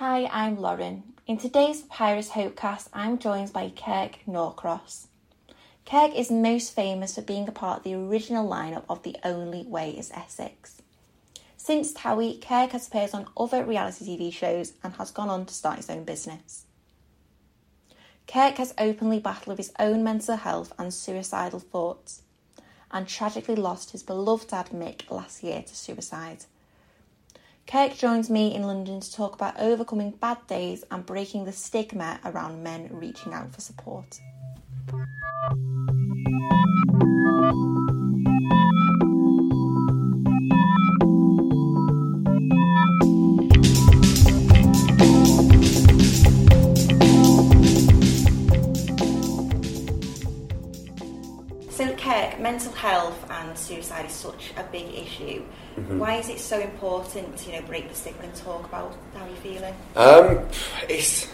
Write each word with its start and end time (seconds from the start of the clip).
Hi, 0.00 0.30
I'm 0.32 0.56
Lauren. 0.56 1.02
In 1.26 1.36
today's 1.36 1.82
Papyrus 1.82 2.30
Hopecast, 2.30 2.88
I'm 2.94 3.18
joined 3.18 3.52
by 3.52 3.68
Kirk 3.68 4.20
Norcross. 4.26 5.08
Kirk 5.84 6.14
is 6.14 6.30
most 6.30 6.74
famous 6.74 7.16
for 7.16 7.20
being 7.20 7.46
a 7.46 7.52
part 7.52 7.76
of 7.76 7.84
the 7.84 7.92
original 7.92 8.48
lineup 8.48 8.84
of 8.88 9.02
The 9.02 9.18
Only 9.22 9.62
Way 9.64 9.90
is 9.90 10.10
Essex. 10.12 10.80
Since 11.58 11.92
Towie, 11.92 12.40
Kirk 12.40 12.70
has 12.70 12.88
appeared 12.88 13.10
on 13.12 13.28
other 13.36 13.62
reality 13.62 14.06
TV 14.16 14.32
shows 14.32 14.72
and 14.82 14.94
has 14.94 15.10
gone 15.10 15.28
on 15.28 15.44
to 15.44 15.52
start 15.52 15.76
his 15.76 15.90
own 15.90 16.04
business. 16.04 16.64
Kirk 18.26 18.54
has 18.54 18.72
openly 18.78 19.20
battled 19.20 19.48
with 19.48 19.58
his 19.58 19.74
own 19.78 20.02
mental 20.02 20.36
health 20.36 20.72
and 20.78 20.94
suicidal 20.94 21.60
thoughts, 21.60 22.22
and 22.90 23.06
tragically 23.06 23.54
lost 23.54 23.90
his 23.90 24.02
beloved 24.02 24.48
dad 24.48 24.70
Mick 24.70 25.10
last 25.10 25.42
year 25.42 25.62
to 25.62 25.76
suicide. 25.76 26.46
Kirk 27.70 27.96
joins 27.96 28.28
me 28.28 28.52
in 28.52 28.64
London 28.64 28.98
to 28.98 29.12
talk 29.12 29.36
about 29.36 29.60
overcoming 29.60 30.10
bad 30.10 30.44
days 30.48 30.82
and 30.90 31.06
breaking 31.06 31.44
the 31.44 31.52
stigma 31.52 32.18
around 32.24 32.64
men 32.64 32.88
reaching 32.90 33.32
out 33.32 33.54
for 33.54 33.60
support. 33.60 34.18
Mental 52.60 52.78
health 52.78 53.30
and 53.30 53.56
suicide 53.56 54.06
is 54.06 54.12
such 54.12 54.52
a 54.56 54.62
big 54.64 54.86
issue. 54.94 55.42
Mm-hmm. 55.76 55.98
Why 55.98 56.16
is 56.16 56.28
it 56.28 56.38
so 56.38 56.60
important 56.60 57.36
to 57.38 57.50
you 57.50 57.60
know 57.60 57.66
break 57.66 57.88
the 57.88 57.94
stigma 57.94 58.24
and 58.24 58.34
talk 58.34 58.64
about 58.64 58.94
how 59.14 59.26
you're 59.26 59.36
feeling? 59.36 59.74
Um, 59.96 60.46
it's. 60.88 61.28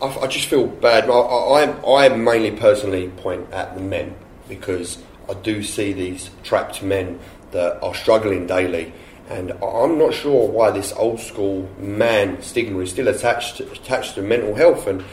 I, 0.00 0.06
I 0.06 0.26
just 0.28 0.46
feel 0.46 0.66
bad. 0.66 1.10
I, 1.10 1.12
I, 1.12 2.04
I 2.04 2.08
mainly 2.10 2.52
personally 2.52 3.08
point 3.08 3.52
at 3.52 3.74
the 3.74 3.80
men 3.80 4.14
because 4.48 4.98
I 5.28 5.34
do 5.34 5.62
see 5.62 5.92
these 5.92 6.30
trapped 6.44 6.82
men 6.82 7.18
that 7.50 7.82
are 7.82 7.94
struggling 7.94 8.46
daily, 8.46 8.92
and 9.28 9.52
I'm 9.52 9.98
not 9.98 10.14
sure 10.14 10.48
why 10.48 10.70
this 10.70 10.92
old 10.92 11.18
school 11.18 11.68
man 11.78 12.40
stigma 12.40 12.78
is 12.80 12.90
still 12.90 13.08
attached 13.08 13.56
to, 13.56 13.70
attached 13.72 14.14
to 14.14 14.22
mental 14.22 14.54
health 14.54 14.86
and. 14.86 15.04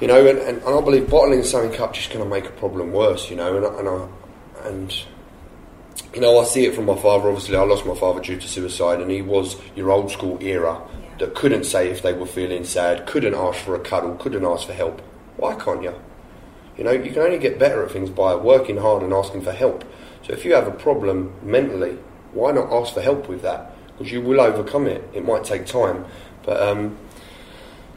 You 0.00 0.08
know, 0.08 0.26
and, 0.26 0.38
and, 0.40 0.58
and 0.58 0.68
I 0.68 0.80
believe 0.80 1.08
bottling 1.08 1.44
something 1.44 1.80
up 1.80 1.94
just 1.94 2.12
going 2.12 2.22
to 2.22 2.28
make 2.28 2.46
a 2.46 2.50
problem 2.50 2.90
worse. 2.90 3.30
You 3.30 3.36
know, 3.36 3.56
and 3.56 3.64
and 3.64 3.88
I, 3.88 4.08
and 4.64 5.04
you 6.12 6.20
know, 6.20 6.38
I 6.38 6.44
see 6.44 6.64
it 6.64 6.74
from 6.74 6.86
my 6.86 6.96
father. 6.96 7.28
Obviously, 7.28 7.56
I 7.56 7.62
lost 7.62 7.86
my 7.86 7.94
father 7.94 8.20
due 8.20 8.38
to 8.38 8.48
suicide, 8.48 9.00
and 9.00 9.10
he 9.10 9.22
was 9.22 9.56
your 9.74 9.90
old 9.90 10.10
school 10.10 10.38
era 10.42 10.80
Yeah. 10.80 11.08
that 11.18 11.34
couldn't 11.34 11.64
say 11.64 11.88
if 11.90 12.02
they 12.02 12.12
were 12.12 12.26
feeling 12.26 12.64
sad, 12.64 13.06
couldn't 13.06 13.34
ask 13.34 13.58
for 13.60 13.74
a 13.74 13.80
cuddle, 13.80 14.14
couldn't 14.14 14.44
ask 14.44 14.66
for 14.66 14.72
help. 14.72 15.00
Why 15.36 15.54
can't 15.54 15.82
you? 15.82 15.94
You 16.76 16.84
know, 16.84 16.92
you 16.92 17.10
can 17.12 17.22
only 17.22 17.38
get 17.38 17.58
better 17.58 17.84
at 17.84 17.90
things 17.90 18.10
by 18.10 18.34
working 18.34 18.76
hard 18.76 19.02
and 19.02 19.12
asking 19.12 19.42
for 19.42 19.52
help. 19.52 19.84
So 20.26 20.32
if 20.32 20.44
you 20.44 20.54
have 20.54 20.66
a 20.66 20.72
problem 20.72 21.32
mentally, 21.42 21.98
why 22.32 22.52
not 22.52 22.72
ask 22.72 22.94
for 22.94 23.00
help 23.02 23.28
with 23.28 23.42
that? 23.42 23.72
Because 23.88 24.12
you 24.12 24.20
will 24.20 24.40
overcome 24.40 24.86
it. 24.86 25.08
It 25.14 25.24
might 25.24 25.44
take 25.44 25.66
time, 25.66 26.04
but 26.44 26.60
um, 26.60 26.96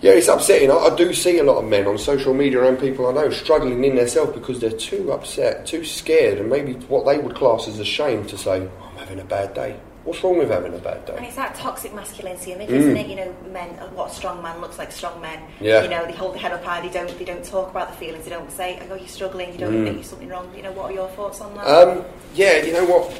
yeah, 0.01 0.11
it's 0.11 0.27
upsetting. 0.27 0.71
I, 0.71 0.75
I 0.75 0.95
do 0.95 1.13
see 1.13 1.39
a 1.39 1.43
lot 1.43 1.57
of 1.57 1.65
men 1.65 1.87
on 1.87 1.97
social 1.97 2.33
media 2.33 2.63
and 2.63 2.79
people 2.79 3.07
I 3.07 3.13
know 3.13 3.29
struggling 3.29 3.83
in 3.83 3.95
themselves 3.95 4.33
because 4.33 4.59
they're 4.59 4.71
too 4.71 5.11
upset, 5.11 5.65
too 5.65 5.83
scared, 5.85 6.39
and 6.39 6.49
maybe 6.49 6.73
what 6.87 7.05
they 7.05 7.17
would 7.17 7.35
class 7.35 7.67
as 7.67 7.79
a 7.79 7.85
shame 7.85 8.25
to 8.27 8.37
say, 8.37 8.61
"Oh, 8.61 8.89
"I'm 8.91 8.97
having 8.97 9.19
a 9.19 9.23
bad 9.25 9.53
day." 9.53 9.75
What's 10.03 10.23
wrong 10.23 10.37
with 10.37 10.49
having 10.49 10.73
a 10.73 10.77
bad 10.77 11.05
day? 11.05 11.15
And 11.17 11.25
it's 11.25 11.35
that 11.35 11.53
toxic 11.55 11.93
masculinity 11.93 12.53
image, 12.53 12.69
Mm. 12.69 12.75
isn't 12.79 12.95
it? 12.97 13.07
You 13.07 13.15
know, 13.17 13.35
men, 13.51 13.67
uh, 13.81 13.87
what 13.87 14.09
a 14.09 14.13
strong 14.15 14.41
man 14.41 14.61
looks 14.61 14.77
like 14.77 14.89
strong 14.93 15.19
men. 15.19 15.37
Yeah. 15.59 15.83
You 15.83 15.89
know, 15.89 16.05
they 16.05 16.13
hold 16.13 16.33
their 16.35 16.39
head 16.43 16.53
up 16.53 16.63
high, 16.63 16.79
they 16.79 16.87
don't, 16.87 17.19
they 17.19 17.25
don't 17.25 17.43
talk 17.43 17.69
about 17.71 17.91
the 17.91 17.97
feelings, 17.97 18.23
they 18.23 18.29
don't 18.29 18.49
say, 18.49 18.79
oh, 18.89 18.95
you're 18.95 19.05
struggling, 19.05 19.51
you 19.51 19.57
don't 19.57 19.73
Mm. 19.73 19.77
admit 19.79 19.95
you're 19.95 20.03
something 20.05 20.29
wrong. 20.29 20.49
You 20.55 20.63
know, 20.63 20.71
what 20.71 20.91
are 20.91 20.93
your 20.93 21.09
thoughts 21.09 21.41
on 21.41 21.53
that? 21.55 21.67
Um, 21.67 22.05
yeah, 22.35 22.63
you 22.63 22.71
know 22.71 22.85
what? 22.85 23.19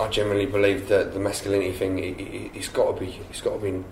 I, 0.00 0.04
I 0.04 0.08
generally 0.08 0.46
believe 0.46 0.88
that 0.88 1.14
the 1.14 1.18
masculinity 1.18 1.72
thing, 1.72 1.98
it, 1.98 2.20
it, 2.20 2.50
it's 2.54 2.68
got 2.68 2.94
to 2.94 3.00
be, 3.00 3.18
it's 3.30 3.40
got 3.40 3.54
to 3.54 3.58
be 3.58 3.82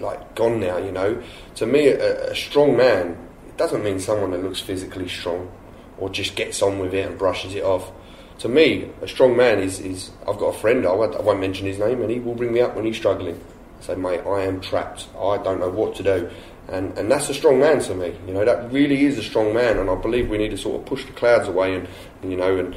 like 0.00 0.34
gone 0.34 0.60
now. 0.60 0.78
You 0.78 0.92
know, 0.92 1.22
to 1.56 1.66
me, 1.66 1.88
a, 1.88 2.30
a 2.30 2.34
strong 2.34 2.76
man 2.76 3.16
it 3.50 3.56
doesn't 3.56 3.82
mean 3.82 3.98
someone 3.98 4.30
that 4.30 4.44
looks 4.44 4.60
physically 4.60 5.08
strong 5.08 5.50
or 5.98 6.08
just 6.08 6.36
gets 6.36 6.62
on 6.62 6.78
with 6.78 6.94
it 6.94 7.04
and 7.06 7.18
brushes 7.18 7.54
it 7.54 7.64
off. 7.64 7.90
To 8.38 8.48
me, 8.48 8.90
a 9.02 9.08
strong 9.08 9.36
man 9.36 9.58
is, 9.58 9.80
is 9.80 10.12
I've 10.20 10.38
got 10.38 10.54
a 10.54 10.58
friend, 10.58 10.86
I 10.86 10.92
won't, 10.92 11.16
I 11.16 11.20
won't 11.20 11.40
mention 11.40 11.66
his 11.66 11.78
name, 11.78 12.00
and 12.00 12.10
he 12.10 12.20
will 12.20 12.34
bring 12.34 12.52
me 12.52 12.60
up 12.60 12.76
when 12.76 12.86
he's 12.86 12.96
struggling. 12.96 13.38
Say, 13.80 13.96
mate, 13.96 14.20
I 14.20 14.42
am 14.42 14.60
trapped. 14.60 15.08
I 15.18 15.36
don't 15.38 15.58
know 15.58 15.68
what 15.68 15.96
to 15.96 16.02
do. 16.02 16.30
And, 16.68 16.96
and 16.96 17.10
that's 17.10 17.28
a 17.28 17.34
strong 17.34 17.58
man 17.58 17.80
to 17.80 17.94
me. 17.94 18.16
You 18.26 18.34
know, 18.34 18.44
that 18.44 18.72
really 18.72 19.04
is 19.04 19.18
a 19.18 19.22
strong 19.22 19.52
man, 19.52 19.78
and 19.78 19.90
I 19.90 19.96
believe 19.96 20.30
we 20.30 20.38
need 20.38 20.52
to 20.52 20.58
sort 20.58 20.80
of 20.80 20.86
push 20.86 21.04
the 21.04 21.12
clouds 21.12 21.48
away 21.48 21.74
and, 21.74 21.88
you 22.22 22.36
know, 22.36 22.56
and, 22.56 22.76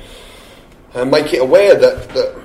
and 0.95 1.11
make 1.11 1.33
it 1.33 1.41
aware 1.41 1.75
that, 1.75 2.09
that 2.09 2.35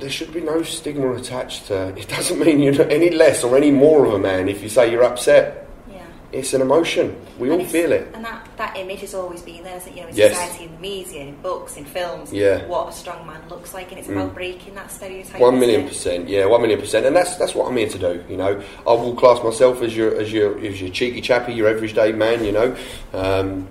there 0.00 0.10
should 0.10 0.32
be 0.32 0.40
no 0.40 0.62
stigma 0.62 1.12
attached 1.12 1.66
to 1.66 1.88
it. 1.96 2.08
Doesn't 2.08 2.38
mean 2.38 2.60
you're 2.60 2.82
any 2.90 3.10
less 3.10 3.44
or 3.44 3.56
any 3.56 3.70
more 3.70 4.06
of 4.06 4.14
a 4.14 4.18
man 4.18 4.48
if 4.48 4.62
you 4.62 4.68
say 4.68 4.90
you're 4.90 5.04
upset. 5.04 5.68
yeah. 5.92 6.02
It's 6.32 6.54
an 6.54 6.62
emotion. 6.62 7.14
We 7.38 7.50
And 7.50 7.60
all 7.62 7.66
feel 7.66 7.92
it. 7.92 8.08
And 8.14 8.24
that, 8.24 8.46
that 8.56 8.76
image 8.76 9.00
has 9.00 9.14
always 9.14 9.42
been 9.42 9.62
there, 9.64 9.76
isn't 9.76 9.92
it? 9.92 9.96
You 9.96 10.02
know, 10.02 10.08
in 10.08 10.16
Yes. 10.16 10.32
society, 10.38 10.64
in 10.64 10.72
the 10.74 10.80
media, 10.80 11.20
in 11.22 11.34
books, 11.42 11.76
in 11.76 11.84
films, 11.84 12.32
Yeah. 12.32 12.66
what 12.66 12.88
a 12.88 12.92
strong 12.92 13.26
man 13.26 13.40
looks 13.50 13.74
like, 13.74 13.90
and 13.90 13.98
it's 13.98 14.08
Mm. 14.08 14.12
about 14.16 14.34
breaking 14.34 14.74
that 14.74 14.90
stereotype. 14.90 15.40
Million 15.40 15.86
percent, 15.88 16.28
yeah, 16.28 16.44
one 16.46 16.60
million 16.62 16.80
percent, 16.80 17.04
and 17.06 17.14
that's 17.16 17.36
that's 17.36 17.54
what 17.54 17.66
I'm 17.68 17.76
here 17.76 17.88
to 17.88 17.98
do. 17.98 18.22
You 18.28 18.36
know, 18.36 18.60
I 18.86 18.92
will 18.92 19.14
class 19.14 19.42
myself 19.42 19.82
as 19.82 19.96
your 19.96 20.14
as 20.20 20.32
your 20.32 20.58
as 20.64 20.80
your 20.80 20.90
cheeky 20.90 21.20
chappy, 21.20 21.52
your 21.52 21.68
everyday 21.68 22.12
man. 22.12 22.44
You 22.44 22.52
know, 22.52 22.76
um, 23.12 23.66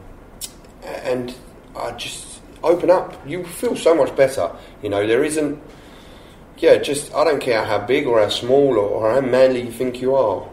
and 0.84 1.34
I 1.76 1.92
just 1.92 2.42
open 2.64 2.90
up. 2.92 3.16
You 3.26 3.44
feel 3.46 3.76
so 3.76 3.96
much 3.96 4.14
better. 4.16 4.52
You 4.84 4.90
know, 4.90 5.08
there 5.08 5.24
isn't. 5.24 5.60
Yeah, 6.60 6.76
just 6.78 7.14
I 7.16 7.24
don't 7.24 7.40
care 7.40 7.64
how 7.64 7.80
big 7.80 8.06
or 8.06 8.20
how 8.20 8.28
small 8.28 8.78
or, 8.78 9.12
how 9.12 9.22
manly 9.22 9.62
you 9.62 9.72
think 9.72 10.02
you 10.02 10.14
are. 10.14 10.46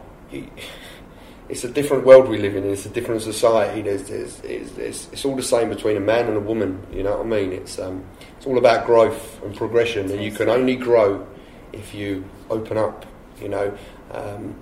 It's 1.49 1.65
a 1.65 1.69
different 1.69 2.07
world 2.07 2.29
we 2.29 2.39
live 2.39 2.55
in. 2.55 2.65
It's 2.65 2.87
a 2.87 2.89
different 2.89 3.23
society. 3.23 3.83
There's, 3.83 4.09
there's, 4.09 4.41
it's, 4.41 4.79
it's, 4.79 5.09
it's 5.13 5.25
all 5.25 5.35
the 5.35 5.43
same 5.43 5.69
between 5.69 5.97
a 5.97 6.01
man 6.01 6.29
and 6.29 6.37
a 6.37 6.41
woman. 6.41 6.85
You 6.93 7.03
know 7.03 7.17
what 7.17 7.27
I 7.27 7.29
mean? 7.29 7.53
It's 7.53 7.81
um, 7.81 8.05
it's 8.37 8.47
all 8.47 8.57
about 8.57 8.87
growth 8.87 9.43
and 9.43 9.57
progression, 9.57 10.11
and 10.13 10.23
you 10.23 10.31
can 10.31 10.49
only 10.49 10.77
grow 10.77 11.27
if 11.73 11.93
you 11.93 12.25
open 12.51 12.79
up. 12.79 13.05
You 13.41 13.49
know, 13.49 13.79
um, 14.13 14.55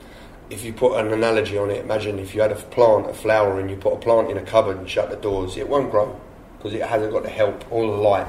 if 0.49 0.65
you 0.65 0.73
put 0.73 0.99
an 0.99 1.13
analogy 1.13 1.59
on 1.59 1.71
it, 1.71 1.85
imagine 1.85 2.19
if 2.19 2.35
you 2.35 2.41
had 2.41 2.53
a 2.53 2.57
plant, 2.57 3.11
a 3.11 3.15
flower, 3.15 3.61
and 3.61 3.71
you 3.71 3.77
put 3.77 3.93
a 3.93 3.99
plant 3.99 4.31
in 4.31 4.39
a 4.39 4.43
cupboard 4.43 4.79
and 4.79 4.89
shut 4.89 5.11
the 5.11 5.17
doors, 5.17 5.59
it 5.59 5.69
won't 5.69 5.91
grow 5.91 6.19
because 6.57 6.73
it 6.73 6.83
hasn't 6.83 7.13
got 7.13 7.23
the 7.23 7.29
help 7.29 7.71
or 7.71 7.87
the 7.87 7.97
light. 7.97 8.27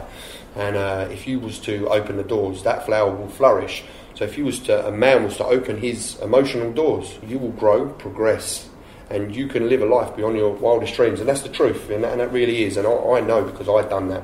And 0.56 0.76
uh, 0.76 1.08
if 1.12 1.28
you 1.28 1.40
was 1.40 1.60
to 1.60 1.88
open 1.90 2.18
the 2.18 2.24
doors, 2.24 2.64
that 2.64 2.86
flower 2.86 3.14
will 3.14 3.28
flourish. 3.28 3.84
So 4.16 4.24
if 4.24 4.38
you 4.38 4.46
was 4.46 4.60
to, 4.62 4.88
a 4.88 4.92
man 4.92 5.26
was 5.26 5.38
to 5.38 5.46
open 5.46 5.78
his 5.78 6.18
emotional 6.22 6.72
doors, 6.72 7.20
you 7.28 7.38
will 7.38 7.52
grow, 7.52 7.90
progress, 7.90 8.70
and 9.10 9.36
you 9.36 9.48
can 9.48 9.68
live 9.68 9.82
a 9.82 9.86
life 9.86 10.16
beyond 10.16 10.38
your 10.38 10.54
wildest 10.54 10.96
dreams. 10.96 11.20
And 11.20 11.28
that's 11.28 11.42
the 11.42 11.50
truth, 11.50 11.90
and 11.90 12.04
that, 12.04 12.14
and 12.14 12.22
that 12.22 12.32
really 12.32 12.64
is. 12.64 12.78
And 12.78 12.88
I, 12.88 12.92
I 12.92 13.20
know 13.20 13.44
because 13.44 13.68
I've 13.68 13.90
done 13.90 14.08
that. 14.10 14.24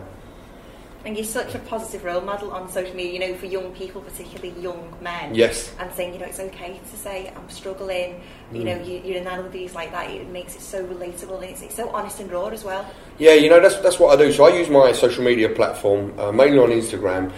And 1.04 1.18
you're 1.18 1.26
such 1.26 1.56
a 1.56 1.60
positive 1.60 2.04
role 2.04 2.22
model 2.22 2.52
on 2.52 2.70
social 2.70 2.96
media, 2.96 3.14
you 3.14 3.20
know, 3.20 3.36
for 3.38 3.48
young 3.48 3.72
people, 3.74 4.02
particularly 4.02 4.60
young 4.62 4.94
men. 5.02 5.34
Yes. 5.34 5.74
And 5.80 5.92
saying, 5.94 6.14
you 6.14 6.20
know, 6.20 6.28
it's 6.28 6.40
okay 6.40 6.80
to 6.92 6.98
say, 6.98 7.34
I'm 7.36 7.50
struggling, 7.50 8.22
you 8.54 8.62
Mm. 8.62 8.66
know, 8.66 8.84
you, 8.84 9.02
you're 9.04 9.18
analogies 9.20 9.74
like 9.74 9.92
that, 9.92 10.12
it 10.12 10.28
makes 10.30 10.56
it 10.56 10.62
so 10.62 10.86
relatable 10.86 11.42
and 11.42 11.46
it's, 11.46 11.62
it's 11.64 11.76
so 11.76 11.90
honest 11.90 12.20
and 12.20 12.32
raw 12.32 12.46
as 12.48 12.64
well. 12.64 12.86
Yeah, 13.18 13.34
you 13.34 13.50
know 13.50 13.60
that's 13.60 13.78
that's 13.78 14.00
what 14.00 14.18
I 14.18 14.24
do. 14.24 14.32
So 14.32 14.44
I 14.46 14.56
use 14.56 14.70
my 14.70 14.92
social 14.92 15.24
media 15.24 15.50
platform 15.50 16.14
uh, 16.20 16.32
mainly 16.32 16.60
on 16.60 16.70
Instagram. 16.70 17.32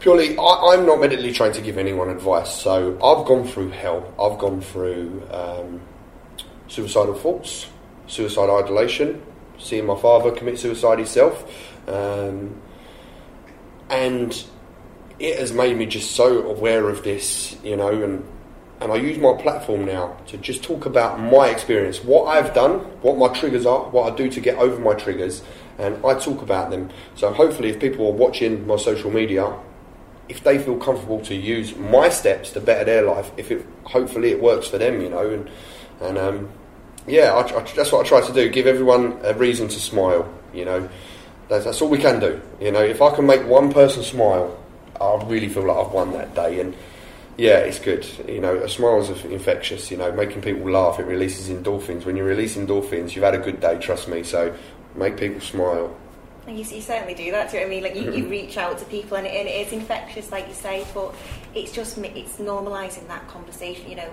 Purely, 0.00 0.36
I, 0.38 0.74
I'm 0.74 0.86
not 0.86 1.00
medically 1.00 1.32
trained 1.32 1.54
to 1.54 1.60
give 1.62 1.78
anyone 1.78 2.08
advice. 2.10 2.50
So 2.52 2.92
I've 3.02 3.26
gone 3.26 3.44
through 3.46 3.70
hell. 3.70 4.12
I've 4.20 4.38
gone 4.38 4.60
through 4.60 5.22
um, 5.32 5.80
suicidal 6.68 7.14
thoughts, 7.14 7.66
suicide 8.06 8.48
idolation, 8.48 9.20
seeing 9.58 9.86
my 9.86 9.96
father 9.98 10.30
commit 10.30 10.58
suicide 10.58 10.98
himself, 10.98 11.50
um, 11.88 12.60
and 13.90 14.44
it 15.18 15.38
has 15.38 15.52
made 15.52 15.76
me 15.76 15.86
just 15.86 16.12
so 16.12 16.42
aware 16.48 16.88
of 16.88 17.02
this, 17.02 17.56
you 17.64 17.76
know, 17.76 17.88
and 18.02 18.24
and 18.80 18.92
I 18.92 18.96
use 18.96 19.18
my 19.18 19.32
platform 19.32 19.86
now 19.86 20.16
to 20.28 20.38
just 20.38 20.62
talk 20.62 20.86
about 20.86 21.18
my 21.18 21.48
experience, 21.48 22.04
what 22.04 22.26
I've 22.26 22.54
done, 22.54 22.78
what 23.02 23.18
my 23.18 23.26
triggers 23.36 23.66
are, 23.66 23.80
what 23.90 24.12
I 24.12 24.16
do 24.16 24.30
to 24.30 24.40
get 24.40 24.56
over 24.58 24.78
my 24.78 24.94
triggers, 24.94 25.42
and 25.78 25.96
I 26.06 26.14
talk 26.14 26.42
about 26.42 26.70
them. 26.70 26.90
So 27.16 27.32
hopefully, 27.32 27.70
if 27.70 27.80
people 27.80 28.06
are 28.06 28.12
watching 28.12 28.66
my 28.68 28.76
social 28.76 29.10
media, 29.10 29.52
if 30.28 30.44
they 30.44 30.58
feel 30.58 30.76
comfortable 30.76 31.20
to 31.22 31.34
use 31.34 31.74
my 31.74 32.08
steps 32.08 32.50
to 32.50 32.60
better 32.60 32.84
their 32.84 33.02
life, 33.02 33.32
if 33.36 33.50
it 33.50 33.66
hopefully 33.82 34.30
it 34.30 34.40
works 34.40 34.68
for 34.68 34.78
them, 34.78 35.00
you 35.00 35.08
know, 35.08 35.28
and 35.28 35.50
and 36.00 36.18
um, 36.18 36.48
yeah, 37.08 37.32
I, 37.32 37.40
I, 37.40 37.62
that's 37.74 37.90
what 37.90 38.06
I 38.06 38.08
try 38.08 38.20
to 38.20 38.32
do: 38.32 38.48
give 38.48 38.68
everyone 38.68 39.18
a 39.24 39.34
reason 39.34 39.66
to 39.68 39.80
smile. 39.80 40.32
You 40.54 40.64
know, 40.64 40.88
that's, 41.48 41.64
that's 41.64 41.80
all 41.82 41.88
we 41.88 41.98
can 41.98 42.20
do. 42.20 42.40
You 42.60 42.72
know, 42.72 42.82
if 42.82 43.00
I 43.02 43.14
can 43.14 43.26
make 43.26 43.46
one 43.46 43.72
person 43.72 44.02
smile, 44.02 44.56
I 45.00 45.22
really 45.26 45.48
feel 45.48 45.64
like 45.64 45.76
I've 45.86 45.92
won 45.92 46.12
that 46.12 46.34
day, 46.34 46.60
and 46.60 46.74
Yeah, 47.36 47.58
it's 47.58 47.78
good. 47.78 48.04
You 48.26 48.40
know, 48.40 48.56
a 48.56 48.68
smile's 48.68 49.10
infectious. 49.24 49.92
You 49.92 49.96
know, 49.96 50.10
making 50.10 50.42
people 50.42 50.68
laugh, 50.70 50.98
it 50.98 51.04
releases 51.04 51.48
endorphins. 51.48 52.04
When 52.04 52.16
you 52.16 52.24
release 52.24 52.56
endorphins, 52.56 53.14
you've 53.14 53.22
had 53.24 53.34
a 53.34 53.38
good 53.38 53.60
day. 53.60 53.78
Trust 53.78 54.08
me. 54.08 54.24
So, 54.24 54.52
make 54.96 55.16
people 55.16 55.40
smile. 55.40 55.94
You, 56.48 56.54
you 56.54 56.80
certainly 56.80 57.14
do 57.14 57.30
that. 57.30 57.50
Do 57.52 57.58
you 57.58 57.62
know 57.62 57.68
what 57.68 57.76
I 57.76 57.80
mean? 57.80 57.82
Like 57.84 57.94
you, 57.94 58.24
you 58.24 58.28
reach 58.28 58.56
out 58.56 58.78
to 58.78 58.84
people, 58.86 59.16
and 59.18 59.26
it, 59.26 59.34
and 59.34 59.48
it 59.48 59.66
is 59.68 59.72
infectious, 59.72 60.32
like 60.32 60.48
you 60.48 60.54
say. 60.54 60.84
But 60.92 61.14
it's 61.54 61.70
just 61.72 61.96
it's 61.98 62.38
normalising 62.38 63.06
that 63.06 63.28
conversation. 63.28 63.88
You 63.88 63.96
know, 63.96 64.10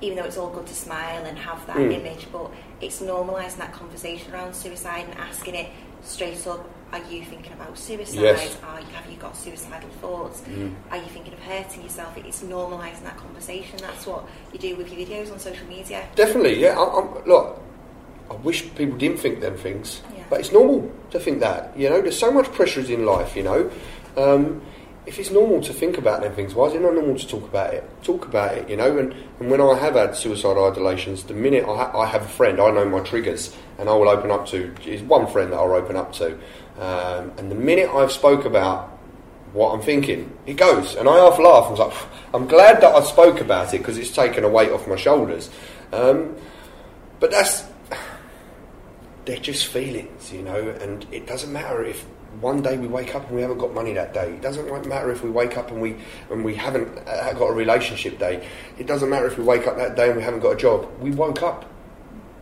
even 0.00 0.18
though 0.18 0.24
it's 0.24 0.38
all 0.38 0.50
good 0.50 0.68
to 0.68 0.74
smile 0.74 1.24
and 1.24 1.36
have 1.38 1.66
that 1.66 1.76
Mm. 1.76 1.92
image, 1.92 2.28
but 2.30 2.52
it's 2.80 3.00
normalising 3.02 3.56
that 3.56 3.72
conversation 3.72 4.32
around 4.32 4.54
suicide 4.54 5.06
and 5.10 5.18
asking 5.18 5.56
it 5.56 5.70
straight 6.02 6.46
up. 6.46 6.68
Are 6.92 6.98
you 7.04 7.24
thinking 7.24 7.52
about 7.52 7.78
suicide? 7.78 8.20
Yes. 8.20 8.58
Are 8.64 8.80
you, 8.80 8.86
have 8.86 9.08
you 9.08 9.16
got 9.16 9.36
suicidal 9.36 9.88
thoughts? 10.00 10.40
Mm. 10.40 10.74
Are 10.90 10.96
you 10.96 11.04
thinking 11.06 11.32
of 11.32 11.38
hurting 11.38 11.82
yourself? 11.82 12.16
It's 12.16 12.42
normalising 12.42 13.04
that 13.04 13.16
conversation. 13.16 13.78
That's 13.78 14.06
what 14.06 14.24
you 14.52 14.58
do 14.58 14.74
with 14.76 14.92
your 14.92 15.06
videos 15.06 15.30
on 15.32 15.38
social 15.38 15.66
media. 15.68 16.08
Definitely, 16.16 16.60
yeah. 16.60 16.76
I, 16.76 16.98
I'm, 16.98 17.24
look, 17.26 17.62
I 18.28 18.34
wish 18.34 18.62
people 18.74 18.98
didn't 18.98 19.18
think 19.18 19.40
them 19.40 19.56
things, 19.56 20.02
Yeah. 20.16 20.24
but 20.28 20.40
it's 20.40 20.50
normal 20.52 20.90
to 21.12 21.20
think 21.20 21.38
that. 21.40 21.76
You 21.78 21.90
know, 21.90 22.00
there's 22.00 22.18
so 22.18 22.32
much 22.32 22.46
pressures 22.52 22.90
in 22.90 23.06
life. 23.06 23.36
You 23.36 23.44
know, 23.44 23.70
um, 24.16 24.60
if 25.06 25.18
it's 25.18 25.30
normal 25.30 25.60
to 25.62 25.72
think 25.72 25.98
about 25.98 26.20
them 26.20 26.34
things, 26.34 26.54
why 26.54 26.66
is 26.66 26.74
it 26.74 26.82
not 26.82 26.94
normal 26.94 27.18
to 27.18 27.26
talk 27.26 27.44
about 27.44 27.72
it? 27.72 27.88
Talk 28.02 28.26
about 28.26 28.56
it. 28.56 28.68
You 28.68 28.76
know, 28.76 28.98
and, 28.98 29.14
and 29.40 29.50
when 29.50 29.60
I 29.60 29.74
have 29.74 29.94
had 29.94 30.14
suicide 30.14 30.56
ideations, 30.56 31.26
the 31.26 31.34
minute 31.34 31.64
I, 31.64 31.76
ha- 31.76 31.98
I 31.98 32.06
have 32.06 32.22
a 32.22 32.28
friend, 32.28 32.60
I 32.60 32.70
know 32.70 32.84
my 32.84 33.00
triggers, 33.00 33.56
and 33.78 33.88
I 33.88 33.94
will 33.94 34.08
open 34.08 34.30
up 34.30 34.46
to. 34.48 34.74
Is 34.84 35.02
one 35.02 35.26
friend 35.26 35.52
that 35.52 35.56
I'll 35.56 35.72
open 35.72 35.96
up 35.96 36.12
to, 36.14 36.34
um, 36.78 37.32
and 37.38 37.50
the 37.50 37.54
minute 37.54 37.90
I've 37.90 38.12
spoke 38.12 38.44
about 38.44 38.98
what 39.52 39.72
I'm 39.74 39.82
thinking. 39.82 40.36
It 40.46 40.54
goes, 40.54 40.94
and 40.94 41.08
I 41.08 41.16
half 41.16 41.38
laugh. 41.38 41.66
I 41.66 41.70
was 41.70 41.78
like, 41.78 41.92
I'm 42.34 42.46
glad 42.46 42.80
that 42.82 42.94
I 42.94 43.02
spoke 43.02 43.40
about 43.40 43.74
it 43.74 43.78
because 43.78 43.98
it's 43.98 44.12
taken 44.12 44.44
a 44.44 44.48
weight 44.48 44.70
off 44.70 44.86
my 44.86 44.96
shoulders. 44.96 45.50
Um, 45.92 46.36
but 47.18 47.30
that's 47.30 47.64
they're 49.24 49.38
just 49.38 49.66
feelings, 49.66 50.32
you 50.32 50.42
know, 50.42 50.70
and 50.80 51.06
it 51.10 51.26
doesn't 51.26 51.52
matter 51.52 51.84
if 51.84 52.04
one 52.40 52.62
day 52.62 52.78
we 52.78 52.86
wake 52.86 53.14
up 53.14 53.26
and 53.26 53.34
we 53.36 53.42
haven't 53.42 53.58
got 53.58 53.74
money 53.74 53.92
that 53.94 54.14
day. 54.14 54.32
It 54.34 54.40
doesn't 54.40 54.66
matter 54.88 55.10
if 55.10 55.22
we 55.22 55.30
wake 55.30 55.56
up 55.58 55.70
and 55.70 55.80
we 55.82 55.96
and 56.30 56.44
we 56.44 56.54
haven't 56.54 56.96
uh, 57.06 57.32
got 57.32 57.46
a 57.46 57.52
relationship 57.52 58.18
day. 58.18 58.46
It 58.78 58.86
doesn't 58.86 59.10
matter 59.10 59.26
if 59.26 59.36
we 59.36 59.44
wake 59.44 59.66
up 59.66 59.76
that 59.76 59.96
day 59.96 60.08
and 60.08 60.16
we 60.16 60.22
haven't 60.22 60.40
got 60.40 60.52
a 60.52 60.56
job. 60.56 60.88
We 61.00 61.10
woke 61.10 61.42
up. 61.42 61.64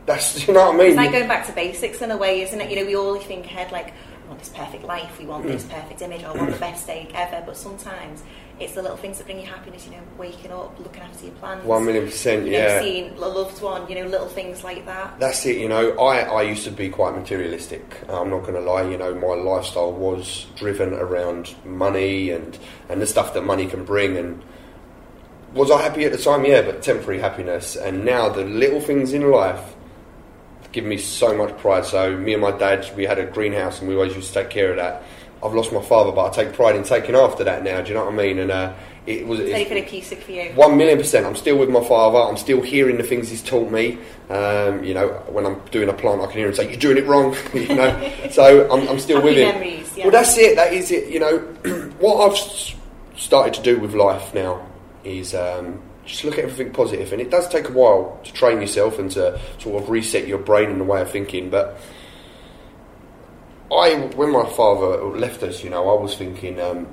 That's 0.07 0.47
you 0.49 0.55
know 0.55 0.67
what 0.67 0.75
I 0.75 0.79
mean. 0.79 0.87
It's 0.89 0.97
like 0.97 1.13
going 1.13 1.29
back 1.29 1.47
to 1.47 1.53
basics 1.53 2.03
in 2.03 2.11
a 2.11 2.17
way, 2.17 2.43
isn't 2.43 2.61
it? 2.61 2.71
You 2.71 2.77
know, 2.77 2.87
we 2.87 2.97
all 2.97 3.19
think 3.19 3.47
ahead 3.47 3.73
like, 3.73 3.89
I 3.89 4.29
want 4.29 4.41
this 4.41 4.51
perfect 4.51 4.85
life, 4.85 5.19
we 5.19 5.25
want 5.25 5.47
this 5.47 5.65
Mm. 5.65 5.71
perfect 5.71 6.03
image, 6.03 6.23
I 6.23 6.33
want 6.33 6.51
the 6.53 6.59
best 6.59 6.87
day 6.87 7.09
ever. 7.15 7.43
But 7.47 7.57
sometimes 7.57 8.23
it's 8.61 8.75
the 8.75 8.83
little 8.83 8.97
things 8.97 9.19
that 9.19 9.25
bring 9.25 9.41
you 9.41 9.47
happiness, 9.47 9.87
you 9.87 9.93
know, 9.93 10.03
waking 10.17 10.51
up, 10.51 10.79
looking 10.81 11.03
after 11.03 11.27
your 11.27 11.35
plans. 11.35 11.65
One 11.65 11.85
million 11.85 12.07
percent, 12.07 12.47
you 12.47 12.53
know, 12.53 12.59
yeah. 12.59 12.81
seeing 12.81 13.17
a 13.17 13.29
loved 13.29 13.63
one, 13.63 13.89
you 13.89 13.95
know, 13.95 14.07
little 14.07 14.29
things 14.29 14.65
like 14.65 14.85
that. 14.87 15.19
That's 15.21 15.47
it, 15.47 15.59
you 15.59 15.69
know. 15.69 15.97
I, 15.99 16.21
I 16.23 16.43
used 16.43 16.65
to 16.65 16.71
be 16.71 16.89
quite 16.89 17.15
materialistic. 17.15 17.83
I'm 18.09 18.31
not 18.31 18.41
going 18.41 18.55
to 18.55 18.61
lie, 18.61 18.83
you 18.83 18.99
know, 18.99 19.15
my 19.15 19.35
lifestyle 19.35 19.93
was 19.93 20.47
driven 20.57 20.93
around 20.95 21.55
money 21.65 22.31
and, 22.31 22.59
and 22.89 23.01
the 23.01 23.07
stuff 23.07 23.35
that 23.35 23.45
money 23.45 23.67
can 23.67 23.85
bring. 23.85 24.17
And 24.17 24.43
was 25.55 25.71
I 25.71 25.81
happy 25.83 26.05
at 26.05 26.13
the 26.13 26.19
time? 26.19 26.45
Yeah, 26.45 26.63
but 26.63 26.83
temporary 26.83 27.21
happiness. 27.21 27.77
And 27.77 28.05
now 28.05 28.29
the 28.29 28.45
little 28.45 28.81
things 28.81 29.13
in 29.13 29.31
life 29.31 29.77
give 30.73 30.85
me 30.85 30.99
so 30.99 31.37
much 31.37 31.57
pride. 31.59 31.85
So, 31.85 32.17
me 32.17 32.33
and 32.35 32.43
my 32.43 32.51
dad, 32.51 32.91
we 32.97 33.05
had 33.05 33.19
a 33.19 33.27
greenhouse 33.27 33.81
and 33.81 33.89
we 33.89 33.95
always 33.95 34.15
used 34.15 34.29
to 34.29 34.43
take 34.43 34.51
care 34.51 34.71
of 34.71 34.77
that. 34.77 35.03
I've 35.43 35.55
lost 35.55 35.73
my 35.73 35.83
father, 35.83 36.11
but 36.13 36.27
I 36.27 36.45
take 36.45 36.55
pride 36.55 36.75
in 36.77 36.83
taking 36.83 37.15
after 37.15 37.45
that 37.45 37.63
now. 37.63 37.81
Do 37.81 37.89
you 37.89 37.95
know 37.95 38.05
what 38.05 38.15
I 38.15 38.17
mean? 38.17 38.39
And 38.41 38.51
uh, 38.51 38.75
it 39.07 39.27
was. 39.27 39.39
Very, 39.39 39.53
it's- 39.53 39.69
very 39.69 39.83
basic 39.83 40.21
for 40.23 40.33
you. 40.33 40.51
one 40.55 40.77
million 40.77 40.99
percent. 40.99 41.27
I'm 41.27 41.37
still 41.37 41.57
with 41.59 41.71
my 41.71 41.83
father. 41.85 42.19
I'm 42.19 42.37
still 42.37 42.61
hearing 42.61 42.97
the 42.97 43.05
things 43.05 43.29
he's 43.31 43.43
taught 43.43 43.71
me. 43.71 43.99
Um, 44.31 44.83
you 44.85 44.95
know, 44.95 45.09
when 45.29 45.47
I'm 45.47 45.61
doing 45.71 45.89
a 45.89 45.93
plant, 45.93 46.21
I 46.21 46.27
can 46.27 46.37
hear 46.39 46.49
him 46.49 46.55
say, 46.55 46.69
"You're 46.69 46.77
doing 46.81 46.99
it 46.99 47.07
wrong." 47.07 47.37
you 47.55 47.69
know, 47.75 48.13
so 48.31 48.71
I'm, 48.71 48.89
I'm 48.89 48.99
still 48.99 49.19
Happy 49.19 49.29
with 49.29 49.39
him. 49.39 49.49
memories, 49.49 49.97
yeah. 49.97 50.05
Well, 50.05 50.13
that's 50.13 50.37
it. 50.37 50.57
That 50.57 50.73
is 50.73 50.91
it. 50.91 51.09
You 51.09 51.21
know, 51.21 51.39
what 52.01 52.31
I've 52.31 53.19
started 53.19 53.55
to 53.55 53.63
do 53.63 53.79
with 53.79 53.95
life 53.95 54.35
now 54.35 54.67
is 55.05 55.35
um, 55.35 55.81
just 56.05 56.25
look 56.25 56.35
at 56.39 56.45
everything 56.45 56.73
positive. 56.73 57.07
positive, 57.09 57.13
and 57.13 57.23
it 57.23 57.31
does 57.31 57.49
take 57.49 57.69
a 57.69 57.73
while 57.73 58.21
to 58.25 58.33
train 58.33 58.61
yourself 58.61 58.99
and 58.99 59.11
to 59.13 59.41
sort 59.59 59.83
of 59.83 59.89
reset 59.89 60.27
your 60.27 60.39
brain 60.39 60.69
and 60.71 60.81
the 60.81 60.85
way 60.85 61.01
of 61.01 61.11
thinking, 61.11 61.49
but. 61.49 61.79
I, 63.71 63.95
when 64.17 64.31
my 64.31 64.49
father 64.51 65.03
left 65.05 65.43
us, 65.43 65.63
you 65.63 65.71
know, 65.71 65.89
I 65.89 66.01
was 66.01 66.17
thinking, 66.17 66.61
um, 66.61 66.87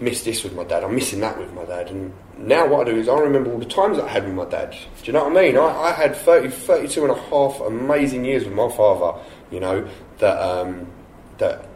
missed 0.00 0.24
this 0.24 0.42
with 0.42 0.54
my 0.54 0.64
dad. 0.64 0.84
I'm 0.84 0.94
missing 0.94 1.20
that 1.20 1.38
with 1.38 1.52
my 1.52 1.64
dad. 1.64 1.90
And 1.90 2.12
now 2.36 2.66
what 2.66 2.86
I 2.86 2.90
do 2.92 2.98
is 2.98 3.08
I 3.08 3.18
remember 3.18 3.52
all 3.52 3.58
the 3.58 3.64
times 3.64 3.98
I 3.98 4.08
had 4.08 4.24
with 4.24 4.34
my 4.34 4.44
dad. 4.44 4.70
Do 4.72 4.78
you 5.04 5.12
know 5.12 5.24
what 5.24 5.36
I 5.36 5.42
mean? 5.42 5.56
I, 5.56 5.66
I 5.66 5.92
had 5.92 6.16
30, 6.16 6.48
32 6.48 7.02
and 7.04 7.12
a 7.12 7.20
half 7.22 7.60
amazing 7.60 8.24
years 8.24 8.44
with 8.44 8.54
my 8.54 8.68
father, 8.70 9.18
you 9.50 9.60
know, 9.60 9.88
that, 10.18 10.42
um, 10.42 10.90
that 11.38 11.66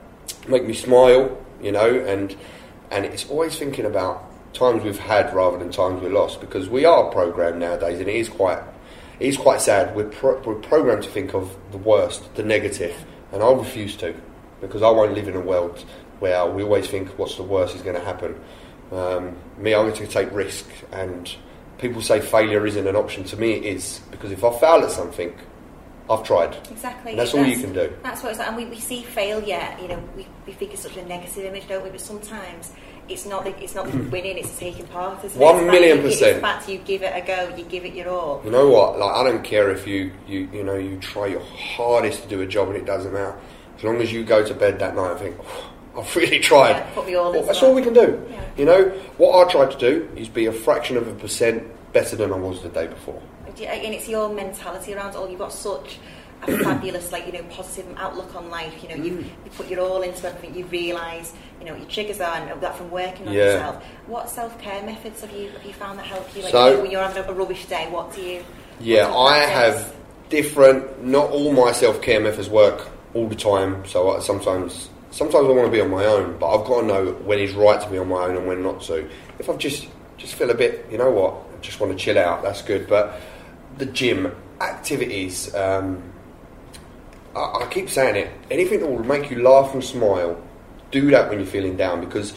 make 0.49 0.65
me 0.65 0.75
smile, 0.75 1.39
you 1.63 1.73
know, 1.73 1.89
and, 1.89 2.37
and 2.91 3.05
it's 3.05 3.29
always 3.31 3.59
thinking 3.59 3.85
about 3.85 4.25
times 4.55 4.83
we've 4.83 4.99
had 4.99 5.33
rather 5.35 5.59
than 5.59 5.71
times 5.71 6.03
we 6.03 6.09
lost 6.09 6.41
because 6.41 6.69
we 6.69 6.85
are 6.85 7.11
programmed 7.11 7.61
nowadays 7.61 8.01
and 8.01 8.09
it 8.09 8.17
is 8.17 8.29
quite, 8.29 8.59
it 9.21 9.27
is 9.29 9.37
quite 9.37 9.61
sad. 9.61 9.95
We're, 9.95 10.09
pro- 10.09 10.41
we're 10.41 10.55
programmed 10.55 11.03
to 11.05 11.11
think 11.11 11.35
of 11.35 11.55
the 11.71 11.79
worst, 11.79 12.35
the 12.35 12.43
negative, 12.43 13.05
and 13.33 13.43
I 13.43 13.53
refuse 13.53 13.97
to 13.97 14.15
because 14.61 14.83
I 14.83 14.91
won't 14.91 15.15
live 15.15 15.29
in 15.29 15.37
a 15.37 15.41
world 15.41 15.85
where 16.21 16.47
we 16.47 16.63
always 16.63 16.87
think 16.89 17.19
what's 17.19 17.37
the 17.37 17.43
worst 17.43 17.75
is 17.75 17.83
going 17.83 17.97
to 17.97 18.05
happen. 18.05 18.39
Um, 18.93 19.37
me, 19.59 19.75
I'm 19.75 19.89
going 19.89 19.95
to 19.95 20.07
take 20.07 20.33
risk, 20.33 20.67
and 20.93 21.35
people 21.79 22.01
say 22.01 22.21
failure 22.21 22.67
isn't 22.67 22.87
an 22.87 22.97
option. 22.97 23.25
To 23.25 23.37
me, 23.37 23.55
it 23.55 23.65
is 23.65 24.01
because 24.11 24.33
if 24.33 24.45
I 24.45 24.59
fail 24.59 24.85
at 24.85 24.91
something, 24.91 25.37
I've 26.09 26.23
tried. 26.23 26.57
Exactly. 26.71 27.13
And 27.13 27.21
that's 27.21 27.35
all 27.35 27.45
you 27.45 27.59
can 27.59 27.73
do. 27.73 27.93
That's 28.03 28.23
what 28.23 28.31
it's 28.31 28.39
like. 28.39 28.49
And 28.49 28.57
we, 28.57 28.65
we 28.67 28.79
see 28.79 29.03
failure, 29.03 29.77
you 29.81 29.89
know, 29.89 30.03
we, 30.17 30.27
we 30.47 30.53
think 30.53 30.73
it's 30.73 30.83
such 30.83 30.97
a 30.97 31.05
negative 31.05 31.45
image, 31.45 31.67
don't 31.69 31.83
we? 31.83 31.91
But 31.91 32.01
sometimes 32.01 32.73
it's 33.09 33.27
not 33.27 33.45
the, 33.45 33.63
it's 33.63 33.75
not 33.75 33.89
hmm. 33.89 34.11
winning, 34.11 34.39
it's 34.39 34.59
taking 34.59 34.87
part, 34.87 35.25
isn't 35.25 35.41
One 35.41 35.65
it? 35.65 35.71
Million 35.71 36.03
the 36.03 36.03
fact 36.03 36.05
you- 36.05 36.11
percent. 36.11 36.31
It's 36.33 36.41
fact 36.41 36.69
you 36.69 36.79
give 36.79 37.03
it 37.03 37.13
a 37.15 37.27
go, 37.27 37.57
you 37.57 37.65
give 37.65 37.85
it 37.85 37.95
your 37.95 38.09
all. 38.09 38.43
You 38.45 38.51
know 38.51 38.69
what? 38.69 38.99
Like 38.99 39.15
I 39.15 39.25
don't 39.25 39.43
care 39.45 39.71
if 39.71 39.87
you, 39.87 40.13
you 40.27 40.49
you 40.53 40.65
know 40.65 40.77
you 40.77 40.99
try 40.99 41.27
your 41.27 41.45
hardest 41.45 42.23
to 42.23 42.29
do 42.29 42.41
a 42.41 42.47
job 42.47 42.69
and 42.69 42.77
it 42.77 42.87
doesn't 42.87 43.13
matter. 43.13 43.37
As 43.77 43.85
long 43.85 44.01
as 44.01 44.13
you 44.13 44.25
go 44.25 44.45
to 44.45 44.55
bed 44.55 44.79
that 44.79 44.97
night 44.97 45.13
and 45.13 45.21
think, 45.21 45.37
"Oh, 45.41 45.73
I've 46.01 46.17
really 46.17 46.41
tried. 46.41 46.71
Yeah, 46.71 46.91
put 46.95 47.07
me 47.07 47.15
all 47.15 47.33
Well, 47.33 47.43
that's 47.43 47.61
that. 47.61 47.67
all 47.67 47.75
we 47.75 47.83
can 47.83 47.95
do. 47.95 48.27
Yeah. 48.31 48.45
You 48.57 48.65
know 48.65 48.89
what 49.17 49.47
I 49.47 49.51
tried 49.51 49.71
to 49.73 49.79
do 49.79 50.11
is 50.17 50.29
be 50.29 50.47
a 50.47 50.53
fraction 50.53 50.97
of 50.97 51.09
a 51.09 51.15
percent 51.15 51.65
better 51.93 52.17
than 52.17 52.33
I 52.33 52.37
was 52.37 52.63
the 52.63 52.69
day 52.69 52.87
before. 52.87 53.23
And 53.47 53.95
it's 53.95 54.07
your 54.07 54.29
mentality 54.29 54.93
around 54.93 55.11
it 55.11 55.17
all. 55.17 55.31
You've 55.31 55.39
got 55.39 55.53
such 55.53 55.99
a 56.43 56.59
fabulous, 56.59 57.11
like, 57.13 57.27
you 57.27 57.33
know, 57.33 57.43
positive 57.51 57.87
outlook 57.99 58.35
on 58.35 58.51
life. 58.51 58.75
You 58.83 58.89
know, 58.91 59.03
you, 59.03 59.13
Mm. 59.13 59.23
you 59.45 59.51
put 59.57 59.69
your 59.69 59.81
all 59.81 60.03
into 60.03 60.27
everything. 60.29 60.55
You 60.55 60.65
realise, 60.67 61.33
you 61.59 61.67
know, 61.67 61.73
what 61.73 61.81
your 61.81 61.91
triggers 61.91 62.21
are 62.21 62.37
and 62.37 62.61
that 62.61 62.77
from 62.77 62.91
working 62.91 63.27
on 63.29 63.35
Yeah. 63.35 63.45
yourself. 63.45 63.85
What 64.07 64.29
self-care 64.31 64.83
methods 64.83 65.23
have 65.23 65.33
you 65.33 65.51
have 65.51 65.65
you 65.65 65.73
found 65.73 65.99
that 65.99 66.07
help 66.07 66.35
you? 66.37 66.43
Like, 66.43 66.53
So- 66.53 66.67
you 66.69 66.75
know, 66.77 66.83
when 66.83 66.91
you're 66.91 67.03
having 67.03 67.25
a, 67.25 67.29
a 67.31 67.35
rubbish 67.35 67.65
day, 67.67 67.89
what 67.91 68.15
do 68.15 68.21
you... 68.23 68.45
Yeah, 68.81 69.07
do 69.07 69.13
you 69.13 69.17
I 69.19 69.39
have 69.39 69.95
different. 70.29 71.03
Not 71.05 71.31
all 71.31 71.53
my 71.53 71.73
self 71.73 72.03
care 72.03 72.21
methods 72.21 72.49
work 72.49 72.89
all 73.15 73.27
the 73.29 73.35
time. 73.35 73.85
So 73.87 74.11
I, 74.17 74.21
sometimes, 74.21 74.91
sometimes 75.11 75.47
I 75.47 75.51
want 75.51 75.65
to 75.67 75.71
be 75.73 75.81
on 75.81 75.91
my 75.91 76.05
own, 76.05 76.37
but 76.39 76.47
I've 76.55 76.67
got 76.67 76.81
to 76.83 76.87
know 76.87 77.05
when 77.25 77.39
it's 77.39 77.55
right 77.55 77.81
to 77.81 77.89
be 77.89 77.97
on 77.99 78.09
my 78.09 78.25
own 78.25 78.37
and 78.37 78.47
when 78.47 78.63
not 78.63 78.83
to. 78.83 79.09
If 79.39 79.49
I've 79.49 79.59
just 79.59 79.87
just 80.19 80.35
feel 80.35 80.51
a 80.51 80.55
bit, 80.55 80.87
you 80.91 80.99
know 80.99 81.11
what, 81.11 81.35
I 81.35 81.61
just 81.61 81.79
want 81.81 81.93
to 81.93 81.99
chill 81.99 82.19
out. 82.19 82.43
That's 82.43 82.63
good. 82.63 82.87
But 82.89 83.21
the 83.79 83.87
gym 83.87 84.35
activities, 84.61 85.55
um, 85.55 86.03
I, 87.37 87.65
I 87.65 87.67
keep 87.71 87.89
saying 87.91 88.17
it. 88.17 88.31
Anything 88.51 88.81
that 88.81 88.87
will 88.87 89.05
make 89.05 89.31
you 89.31 89.43
laugh 89.43 89.75
and 89.75 89.85
smile, 89.85 90.41
do 90.91 91.11
that 91.11 91.29
when 91.29 91.39
you're 91.39 91.47
feeling 91.47 91.77
down 91.77 92.01
because 92.01 92.35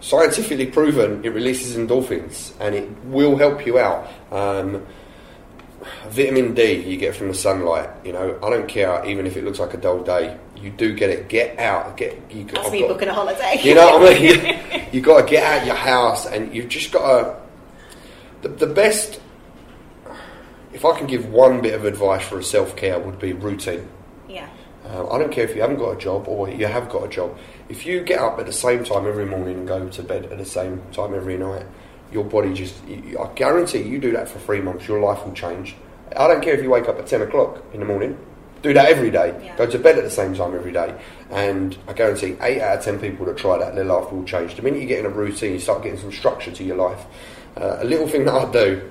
scientifically 0.00 0.66
proven 0.66 1.22
it 1.24 1.28
releases 1.30 1.76
endorphins 1.76 2.52
and 2.60 2.74
it 2.74 2.88
will 3.04 3.36
help 3.36 3.64
you 3.66 3.78
out. 3.78 4.08
Um, 4.32 4.86
vitamin 6.08 6.54
D 6.54 6.74
you 6.74 6.96
get 6.96 7.14
from 7.16 7.28
the 7.28 7.34
sunlight. 7.34 7.88
You 8.04 8.12
know, 8.12 8.38
I 8.42 8.50
don't 8.50 8.68
care 8.68 9.04
even 9.06 9.26
if 9.26 9.36
it 9.36 9.44
looks 9.44 9.58
like 9.58 9.74
a 9.74 9.78
dull 9.78 10.02
day. 10.02 10.36
You 10.56 10.70
do 10.70 10.94
get 10.94 11.08
it. 11.10 11.28
Get 11.28 11.58
out. 11.58 11.96
Get 11.96 12.20
you. 12.30 12.44
That's 12.44 12.66
I've 12.66 12.72
me 12.72 12.80
got- 12.80 12.88
booking 12.88 13.08
a 13.08 13.14
holiday. 13.14 13.58
you 13.62 13.74
know 13.74 13.98
what 13.98 14.14
I 14.14 14.18
mean? 14.20 14.86
you 14.92 15.00
got 15.00 15.22
to 15.22 15.26
get 15.30 15.42
out 15.42 15.60
of 15.62 15.66
your 15.66 15.76
house, 15.76 16.26
and 16.26 16.54
you've 16.54 16.68
just 16.68 16.92
got 16.92 17.22
to. 17.22 17.36
The, 18.42 18.48
the 18.48 18.66
best. 18.66 19.20
If 20.74 20.84
I 20.84 20.96
can 20.98 21.06
give 21.06 21.26
one 21.30 21.62
bit 21.62 21.74
of 21.74 21.84
advice 21.86 22.22
for 22.26 22.38
a 22.38 22.44
self 22.44 22.76
care, 22.76 22.98
would 22.98 23.18
be 23.18 23.32
routine. 23.32 23.88
Yeah. 24.30 24.48
Uh, 24.84 25.08
I 25.10 25.18
don't 25.18 25.30
care 25.30 25.44
if 25.44 25.54
you 25.54 25.60
haven't 25.60 25.78
got 25.78 25.90
a 25.90 25.98
job 25.98 26.26
or 26.26 26.48
you 26.48 26.66
have 26.66 26.88
got 26.88 27.04
a 27.04 27.08
job. 27.08 27.36
If 27.68 27.84
you 27.84 28.02
get 28.02 28.18
up 28.18 28.38
at 28.38 28.46
the 28.46 28.52
same 28.52 28.82
time 28.82 29.06
every 29.06 29.26
morning 29.26 29.58
and 29.58 29.68
go 29.68 29.88
to 29.88 30.02
bed 30.02 30.26
at 30.26 30.38
the 30.38 30.44
same 30.44 30.82
time 30.92 31.14
every 31.14 31.36
night, 31.36 31.66
your 32.10 32.24
body 32.24 32.54
just. 32.54 32.76
I 32.88 33.30
guarantee 33.34 33.82
you 33.82 33.98
do 33.98 34.12
that 34.12 34.28
for 34.28 34.38
three 34.38 34.60
months, 34.60 34.88
your 34.88 35.00
life 35.00 35.24
will 35.24 35.34
change. 35.34 35.76
I 36.16 36.26
don't 36.26 36.42
care 36.42 36.54
if 36.54 36.62
you 36.62 36.70
wake 36.70 36.88
up 36.88 36.98
at 36.98 37.06
10 37.06 37.22
o'clock 37.22 37.62
in 37.72 37.80
the 37.80 37.86
morning. 37.86 38.18
Do 38.62 38.74
that 38.74 38.86
every 38.86 39.10
day. 39.10 39.38
Yeah. 39.42 39.56
Go 39.56 39.66
to 39.66 39.78
bed 39.78 39.96
at 39.96 40.04
the 40.04 40.10
same 40.10 40.34
time 40.34 40.54
every 40.54 40.72
day. 40.72 40.98
And 41.30 41.76
I 41.86 41.92
guarantee 41.92 42.36
8 42.40 42.60
out 42.60 42.78
of 42.78 42.84
10 42.84 42.98
people 42.98 43.26
that 43.26 43.36
try 43.36 43.58
that, 43.58 43.74
their 43.74 43.84
life 43.84 44.10
will 44.12 44.24
change. 44.24 44.56
The 44.56 44.62
minute 44.62 44.80
you 44.80 44.88
get 44.88 44.98
in 44.98 45.06
a 45.06 45.10
routine, 45.10 45.52
you 45.52 45.60
start 45.60 45.82
getting 45.82 45.98
some 45.98 46.12
structure 46.12 46.50
to 46.50 46.64
your 46.64 46.76
life. 46.76 47.04
Uh, 47.56 47.78
a 47.80 47.84
little 47.84 48.08
thing 48.08 48.24
that 48.24 48.34
I 48.34 48.50
do. 48.50 48.90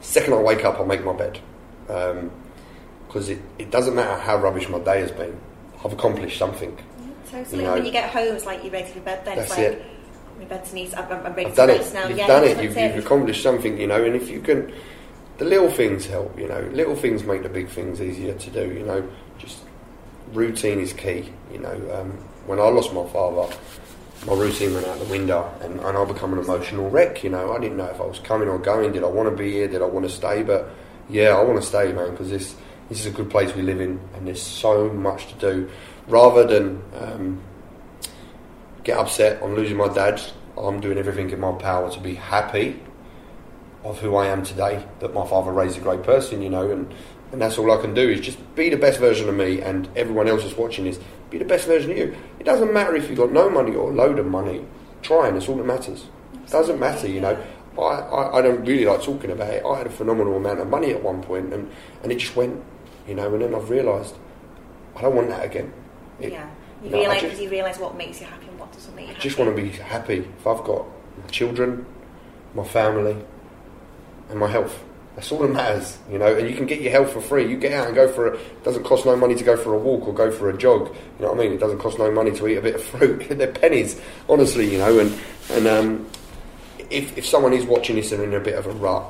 Second 0.00 0.34
I 0.34 0.36
wake 0.38 0.64
up, 0.64 0.78
I 0.78 0.84
make 0.84 1.04
my 1.04 1.14
bed 1.14 1.40
because 3.14 3.28
it, 3.28 3.38
it 3.60 3.70
doesn't 3.70 3.94
matter 3.94 4.20
how 4.20 4.36
rubbish 4.36 4.68
my 4.68 4.80
day 4.80 4.98
has 4.98 5.12
been. 5.12 5.38
I've 5.84 5.92
accomplished 5.92 6.36
something. 6.36 6.76
Totally. 7.30 7.58
You 7.58 7.62
know- 7.62 7.74
when 7.74 7.86
you 7.86 7.92
get 7.92 8.10
home, 8.10 8.34
it's 8.34 8.44
like 8.44 8.64
you're 8.64 8.72
ready 8.72 8.90
for 8.90 8.98
bed. 9.00 9.24
Then 9.24 9.38
it's 9.38 9.50
like 9.50 9.58
it. 9.60 9.86
my 10.36 10.44
bed's 10.46 10.72
needs. 10.72 10.94
I'm, 10.94 11.04
I'm 11.12 11.32
ready 11.32 11.46
I've 11.46 11.54
done 11.54 11.70
it. 11.70 11.94
now. 11.94 12.08
You've 12.08 12.18
yeah, 12.18 12.26
done 12.26 12.42
it. 12.42 12.60
You've, 12.60 12.76
it. 12.76 12.96
you've 12.96 13.04
accomplished 13.04 13.40
something, 13.40 13.78
you 13.78 13.86
know. 13.86 14.02
And 14.02 14.16
if 14.16 14.28
you 14.28 14.40
can, 14.40 14.74
the 15.38 15.44
little 15.44 15.70
things 15.70 16.06
help. 16.06 16.36
You 16.36 16.48
know, 16.48 16.60
little 16.72 16.96
things 16.96 17.22
make 17.22 17.44
the 17.44 17.48
big 17.48 17.68
things 17.68 18.02
easier 18.02 18.34
to 18.34 18.50
do. 18.50 18.72
You 18.72 18.84
know, 18.84 19.08
just 19.38 19.60
routine 20.32 20.80
is 20.80 20.92
key. 20.92 21.32
You 21.52 21.60
know, 21.60 21.94
um, 21.94 22.10
when 22.46 22.58
I 22.58 22.64
lost 22.64 22.92
my 22.92 23.06
father, 23.10 23.54
my 24.26 24.32
routine 24.32 24.74
went 24.74 24.88
out 24.88 24.98
the 24.98 25.04
window, 25.04 25.56
and, 25.60 25.78
and 25.78 25.96
I 25.96 26.04
become 26.04 26.32
an 26.32 26.40
emotional 26.40 26.90
wreck. 26.90 27.22
You 27.22 27.30
know, 27.30 27.52
I 27.52 27.60
didn't 27.60 27.76
know 27.76 27.86
if 27.86 28.00
I 28.00 28.06
was 28.06 28.18
coming 28.18 28.48
or 28.48 28.58
going. 28.58 28.90
Did 28.90 29.04
I 29.04 29.08
want 29.08 29.30
to 29.30 29.36
be 29.36 29.52
here? 29.52 29.68
Did 29.68 29.82
I 29.82 29.86
want 29.86 30.04
to 30.04 30.10
stay? 30.10 30.42
But 30.42 30.68
yeah, 31.08 31.28
I 31.28 31.42
want 31.44 31.60
to 31.60 31.66
stay, 31.66 31.92
man, 31.92 32.10
because 32.10 32.30
this 32.30 32.56
this 32.88 33.00
is 33.00 33.06
a 33.06 33.10
good 33.10 33.30
place 33.30 33.54
we 33.54 33.62
live 33.62 33.80
in, 33.80 34.00
and 34.14 34.26
there's 34.26 34.42
so 34.42 34.90
much 34.90 35.26
to 35.28 35.34
do. 35.34 35.70
Rather 36.06 36.46
than 36.46 36.82
um, 37.00 37.40
get 38.82 38.98
upset 38.98 39.42
on 39.42 39.54
losing 39.54 39.76
my 39.76 39.88
dad, 39.88 40.20
I'm 40.56 40.80
doing 40.80 40.98
everything 40.98 41.30
in 41.30 41.40
my 41.40 41.52
power 41.52 41.90
to 41.90 42.00
be 42.00 42.14
happy 42.14 42.80
of 43.82 43.98
who 44.00 44.16
I 44.16 44.26
am 44.26 44.44
today. 44.44 44.84
That 45.00 45.14
my 45.14 45.26
father 45.26 45.50
raised 45.50 45.78
a 45.78 45.80
great 45.80 46.02
person, 46.02 46.42
you 46.42 46.50
know, 46.50 46.70
and, 46.70 46.92
and 47.32 47.40
that's 47.40 47.58
all 47.58 47.72
I 47.72 47.80
can 47.80 47.94
do 47.94 48.08
is 48.08 48.20
just 48.20 48.38
be 48.54 48.68
the 48.68 48.76
best 48.76 49.00
version 49.00 49.28
of 49.28 49.34
me, 49.34 49.60
and 49.60 49.88
everyone 49.96 50.28
else 50.28 50.42
that's 50.42 50.56
watching 50.56 50.86
is 50.86 51.00
be 51.30 51.38
the 51.38 51.44
best 51.44 51.66
version 51.66 51.90
of 51.90 51.96
you. 51.96 52.14
It 52.38 52.44
doesn't 52.44 52.72
matter 52.72 52.94
if 52.94 53.08
you've 53.08 53.18
got 53.18 53.32
no 53.32 53.48
money 53.48 53.74
or 53.74 53.90
a 53.90 53.94
load 53.94 54.18
of 54.18 54.26
money. 54.26 54.64
Trying, 55.02 55.34
that's 55.34 55.48
all 55.48 55.56
that 55.56 55.66
matters. 55.66 56.06
It 56.34 56.50
doesn't 56.50 56.78
matter, 56.78 57.08
you 57.08 57.20
know. 57.20 57.42
I, 57.76 57.82
I, 57.82 58.38
I 58.38 58.42
don't 58.42 58.64
really 58.64 58.84
like 58.84 59.02
talking 59.02 59.30
about 59.30 59.50
it. 59.50 59.64
I 59.64 59.78
had 59.78 59.86
a 59.86 59.90
phenomenal 59.90 60.36
amount 60.36 60.60
of 60.60 60.68
money 60.68 60.92
at 60.92 61.02
one 61.02 61.22
point, 61.22 61.52
and, 61.52 61.70
and 62.02 62.12
it 62.12 62.18
just 62.18 62.36
went, 62.36 62.62
you 63.06 63.14
know. 63.14 63.32
And 63.32 63.42
then 63.42 63.54
I've 63.54 63.70
realised 63.70 64.14
I 64.96 65.02
don't 65.02 65.14
want 65.14 65.28
that 65.28 65.44
again. 65.44 65.72
It- 66.20 66.32
yeah. 66.32 66.48
You 66.82 66.90
no, 66.90 66.98
realise 66.98 67.20
just- 67.22 67.40
you 67.40 67.48
realise 67.50 67.78
what 67.78 67.96
makes 67.96 68.20
you 68.20 68.26
happy 68.26 68.46
and 68.48 68.58
what 68.58 68.70
doesn't 68.72 68.94
make 68.94 69.04
you 69.08 69.14
happy. 69.14 69.16
I 69.16 69.18
happy. 69.20 69.28
just 69.28 69.38
want 69.38 69.56
to 69.56 69.62
be 69.62 69.68
happy. 69.70 70.18
If 70.38 70.46
I've 70.46 70.62
got 70.64 70.84
my 71.20 71.26
children, 71.30 71.86
my 72.54 72.64
family, 72.64 73.16
and 74.28 74.38
my 74.38 74.48
health, 74.48 74.82
that's 75.16 75.30
all 75.32 75.38
that 75.40 75.50
matters, 75.50 75.96
you 76.10 76.18
know. 76.18 76.34
And 76.34 76.48
you 76.48 76.54
can 76.56 76.66
get 76.66 76.80
your 76.82 76.90
health 76.90 77.12
for 77.12 77.20
free. 77.20 77.48
You 77.48 77.56
get 77.56 77.72
out 77.72 77.86
and 77.86 77.94
go 77.94 78.06
for 78.08 78.26
a. 78.26 78.34
It 78.36 78.64
doesn't 78.64 78.84
cost 78.84 79.06
no 79.06 79.16
money 79.16 79.34
to 79.34 79.44
go 79.44 79.56
for 79.56 79.72
a 79.72 79.78
walk 79.78 80.06
or 80.08 80.12
go 80.12 80.30
for 80.30 80.50
a 80.50 80.56
jog. 80.58 80.88
You 81.18 81.24
know 81.24 81.32
what 81.32 81.40
I 81.40 81.44
mean? 81.44 81.52
It 81.52 81.60
doesn't 81.60 81.78
cost 81.78 81.98
no 81.98 82.10
money 82.10 82.32
to 82.32 82.48
eat 82.48 82.56
a 82.58 82.60
bit 82.62 82.74
of 82.74 82.82
fruit. 82.84 83.28
They're 83.30 83.46
pennies, 83.52 83.98
honestly, 84.28 84.70
you 84.70 84.78
know. 84.78 84.98
And 84.98 85.18
and 85.50 85.66
um, 85.66 86.06
if 86.90 87.16
if 87.16 87.24
someone 87.26 87.52
is 87.54 87.64
watching 87.64 87.96
this 87.96 88.12
and 88.12 88.22
in 88.22 88.34
a 88.34 88.40
bit 88.40 88.56
of 88.56 88.66
a 88.66 88.72
rut, 88.72 89.04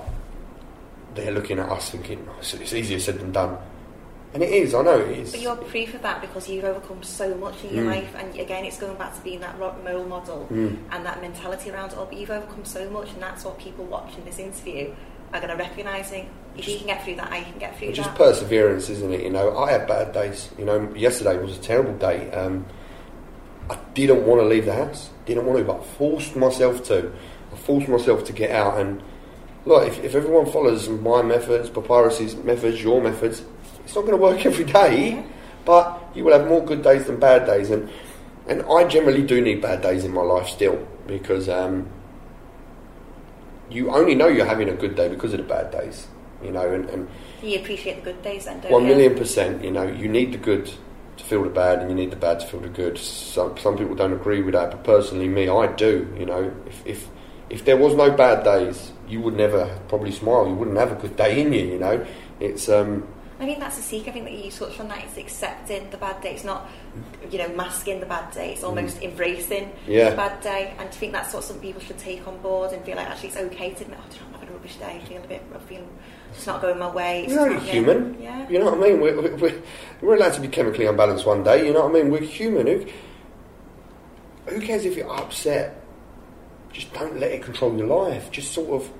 they're 1.14 1.32
looking 1.32 1.58
at 1.58 1.68
us 1.70 1.90
thinking, 1.90 2.24
oh, 2.30 2.36
it's, 2.38 2.54
it's 2.54 2.72
easier 2.74 2.98
said 3.00 3.18
than 3.18 3.32
done. 3.32 3.56
And 4.34 4.42
it 4.42 4.50
is. 4.50 4.74
I 4.74 4.82
know 4.82 4.98
it 4.98 5.16
is. 5.16 5.30
But 5.30 5.40
you're 5.40 5.54
proof 5.56 5.94
of 5.94 6.02
that 6.02 6.20
because 6.20 6.48
you've 6.48 6.64
overcome 6.64 7.02
so 7.04 7.34
much 7.36 7.54
in 7.64 7.74
your 7.76 7.84
Mm. 7.84 7.94
life, 7.94 8.14
and 8.18 8.36
again, 8.38 8.64
it's 8.64 8.78
going 8.80 8.96
back 8.96 9.14
to 9.14 9.20
being 9.22 9.38
that 9.40 9.56
ro- 9.60 9.74
role 9.86 10.04
model 10.04 10.48
Mm. 10.52 10.76
and 10.90 11.06
that 11.06 11.20
mentality 11.22 11.70
around 11.70 11.92
it 11.92 11.98
all. 11.98 12.06
But 12.06 12.18
you've 12.18 12.30
overcome 12.32 12.64
so 12.64 12.90
much, 12.90 13.12
and 13.12 13.22
that's 13.22 13.44
what 13.44 13.58
people 13.58 13.84
watching 13.84 14.24
this 14.24 14.40
interview 14.40 14.90
are 15.32 15.40
going 15.40 15.56
to 15.56 15.56
recognising. 15.56 16.28
If 16.56 16.68
you 16.68 16.78
can 16.78 16.86
get 16.88 17.04
through 17.04 17.14
that, 17.16 17.30
I 17.32 17.42
can 17.42 17.58
get 17.60 17.78
through 17.78 17.88
It's 17.88 17.96
just 17.96 18.14
perseverance, 18.16 18.90
isn't 18.90 19.12
it? 19.12 19.22
You 19.22 19.30
know, 19.30 19.56
I 19.56 19.70
had 19.70 19.86
bad 19.86 20.12
days. 20.12 20.48
You 20.58 20.64
know, 20.64 20.88
yesterday 20.96 21.38
was 21.38 21.56
a 21.56 21.60
terrible 21.60 21.92
day. 21.94 22.30
Um, 22.32 22.66
I 23.70 23.76
didn't 23.94 24.26
want 24.26 24.40
to 24.40 24.46
leave 24.46 24.66
the 24.66 24.74
house. 24.74 25.10
Didn't 25.26 25.46
want 25.46 25.58
to, 25.60 25.64
but 25.64 25.80
I 25.80 25.82
forced 25.96 26.34
myself 26.36 26.82
to. 26.88 27.12
I 27.52 27.56
forced 27.56 27.86
myself 27.88 28.24
to 28.24 28.32
get 28.32 28.50
out. 28.50 28.78
And 28.80 29.00
look, 29.64 29.86
if, 29.86 30.02
if 30.04 30.14
everyone 30.16 30.46
follows 30.46 30.88
my 30.88 31.22
methods, 31.22 31.70
Papyrus's 31.70 32.34
methods, 32.36 32.82
your 32.82 33.00
methods, 33.00 33.42
it's 33.84 33.94
not 33.94 34.02
going 34.02 34.16
to 34.16 34.22
work 34.22 34.44
every 34.50 34.64
day. 34.64 35.10
Yeah. 35.10 35.22
But 35.64 36.10
you 36.14 36.24
will 36.24 36.38
have 36.38 36.46
more 36.48 36.64
good 36.64 36.82
days 36.82 37.06
than 37.06 37.18
bad 37.18 37.46
days. 37.46 37.70
And 37.70 37.90
and 38.46 38.62
I 38.70 38.86
generally 38.86 39.22
do 39.22 39.40
need 39.40 39.62
bad 39.62 39.80
days 39.80 40.04
in 40.04 40.12
my 40.12 40.20
life 40.20 40.48
still 40.48 40.86
because 41.06 41.48
um, 41.48 41.88
you 43.70 43.90
only 43.90 44.14
know 44.14 44.28
you're 44.28 44.46
having 44.46 44.68
a 44.68 44.74
good 44.74 44.94
day 44.94 45.08
because 45.08 45.32
of 45.32 45.38
the 45.38 45.44
bad 45.44 45.70
days. 45.70 46.06
You 46.42 46.50
know, 46.50 46.70
and, 46.70 46.90
and 46.90 47.08
you 47.42 47.58
appreciate 47.58 47.96
the 47.96 48.12
good 48.12 48.22
days, 48.22 48.44
then, 48.44 48.60
don't 48.60 48.72
one 48.72 48.82
you? 48.82 48.88
million 48.88 49.14
percent. 49.14 49.64
You 49.64 49.70
know, 49.70 49.86
you 49.86 50.08
need 50.08 50.32
the 50.32 50.38
good 50.38 50.70
to 51.16 51.24
feel 51.24 51.42
the 51.42 51.48
bad, 51.48 51.78
and 51.78 51.88
you 51.88 51.96
need 51.96 52.10
the 52.10 52.16
bad 52.16 52.40
to 52.40 52.46
feel 52.46 52.60
the 52.60 52.68
good. 52.68 52.98
Some 52.98 53.56
some 53.56 53.78
people 53.78 53.94
don't 53.94 54.12
agree 54.12 54.42
with 54.42 54.52
that, 54.52 54.70
but 54.70 54.84
personally, 54.84 55.28
me, 55.28 55.48
I 55.48 55.68
do. 55.68 56.12
You 56.18 56.26
know, 56.26 56.52
if 56.66 56.86
if 56.86 57.08
if 57.48 57.64
there 57.64 57.78
was 57.78 57.94
no 57.94 58.10
bad 58.10 58.44
days, 58.44 58.92
you 59.08 59.22
would 59.22 59.36
never 59.36 59.78
probably 59.88 60.12
smile. 60.12 60.46
You 60.46 60.54
wouldn't 60.54 60.76
have 60.76 60.92
a 60.92 60.96
good 60.96 61.16
day 61.16 61.40
in 61.40 61.52
you. 61.52 61.64
You 61.64 61.78
know, 61.78 62.06
it's 62.40 62.68
um 62.68 63.06
I 63.40 63.46
think 63.46 63.58
that's 63.58 63.76
the 63.76 63.82
secret. 63.82 64.10
I 64.10 64.12
think 64.14 64.24
that 64.26 64.32
you 64.32 64.50
touched 64.50 64.78
on 64.78 64.88
that. 64.88 65.04
It's 65.04 65.16
accepting 65.16 65.90
the 65.90 65.96
bad 65.96 66.20
day. 66.20 66.34
It's 66.34 66.44
not, 66.44 66.68
you 67.30 67.38
know, 67.38 67.48
masking 67.48 67.98
the 67.98 68.06
bad 68.06 68.32
day. 68.32 68.52
It's 68.52 68.62
almost 68.62 69.02
embracing 69.02 69.64
Mm. 69.64 69.70
Yeah. 69.88 70.10
the 70.10 70.16
bad 70.16 70.40
day. 70.40 70.72
And 70.78 70.88
I 70.88 70.92
think 70.92 71.12
that's 71.12 71.34
what 71.34 71.42
some 71.42 71.58
people 71.58 71.80
should 71.82 71.98
take 71.98 72.26
on 72.28 72.38
board 72.38 72.72
and 72.72 72.84
feel 72.84 72.96
like 72.96 73.08
actually 73.08 73.30
it's 73.30 73.36
okay 73.38 73.70
to 73.74 73.82
admit, 73.82 73.98
oh, 74.00 74.08
do 74.08 74.16
you 74.16 74.20
know, 74.20 74.26
I'm 74.28 74.32
having 74.34 74.48
a 74.48 74.52
rubbish 74.52 74.76
day. 74.76 75.00
I 75.02 75.08
feel 75.08 75.22
a 75.24 75.26
bit, 75.26 75.42
I 75.52 75.58
feel 75.58 75.84
it's 76.32 76.46
not 76.46 76.62
going 76.62 76.78
my 76.78 76.90
way. 76.92 77.24
It's 77.24 77.32
You're 77.32 77.40
only 77.50 77.58
human. 77.68 78.16
Yeah. 78.22 78.48
You 78.48 78.58
know 78.60 78.66
what 78.66 78.74
I 78.74 78.80
mean? 78.92 79.00
We're, 79.00 79.36
we're, 79.36 79.62
we're 80.00 80.14
allowed 80.16 80.34
to 80.34 80.40
be 80.40 80.48
chemically 80.48 80.86
unbalanced 80.86 81.26
one 81.26 81.42
day. 81.42 81.66
You 81.66 81.72
know 81.72 81.86
what 81.88 81.90
I 81.90 82.02
mean? 82.02 82.12
We're 82.12 82.20
human. 82.20 82.66
Who, 82.68 82.86
who 84.46 84.60
cares 84.60 84.84
if 84.84 84.96
you're 84.96 85.12
upset? 85.12 85.80
Just 86.72 86.92
don't 86.92 87.18
let 87.18 87.32
it 87.32 87.42
control 87.42 87.76
your 87.76 87.86
life. 87.86 88.30
Just 88.30 88.52
sort 88.52 88.80
of 88.82 88.90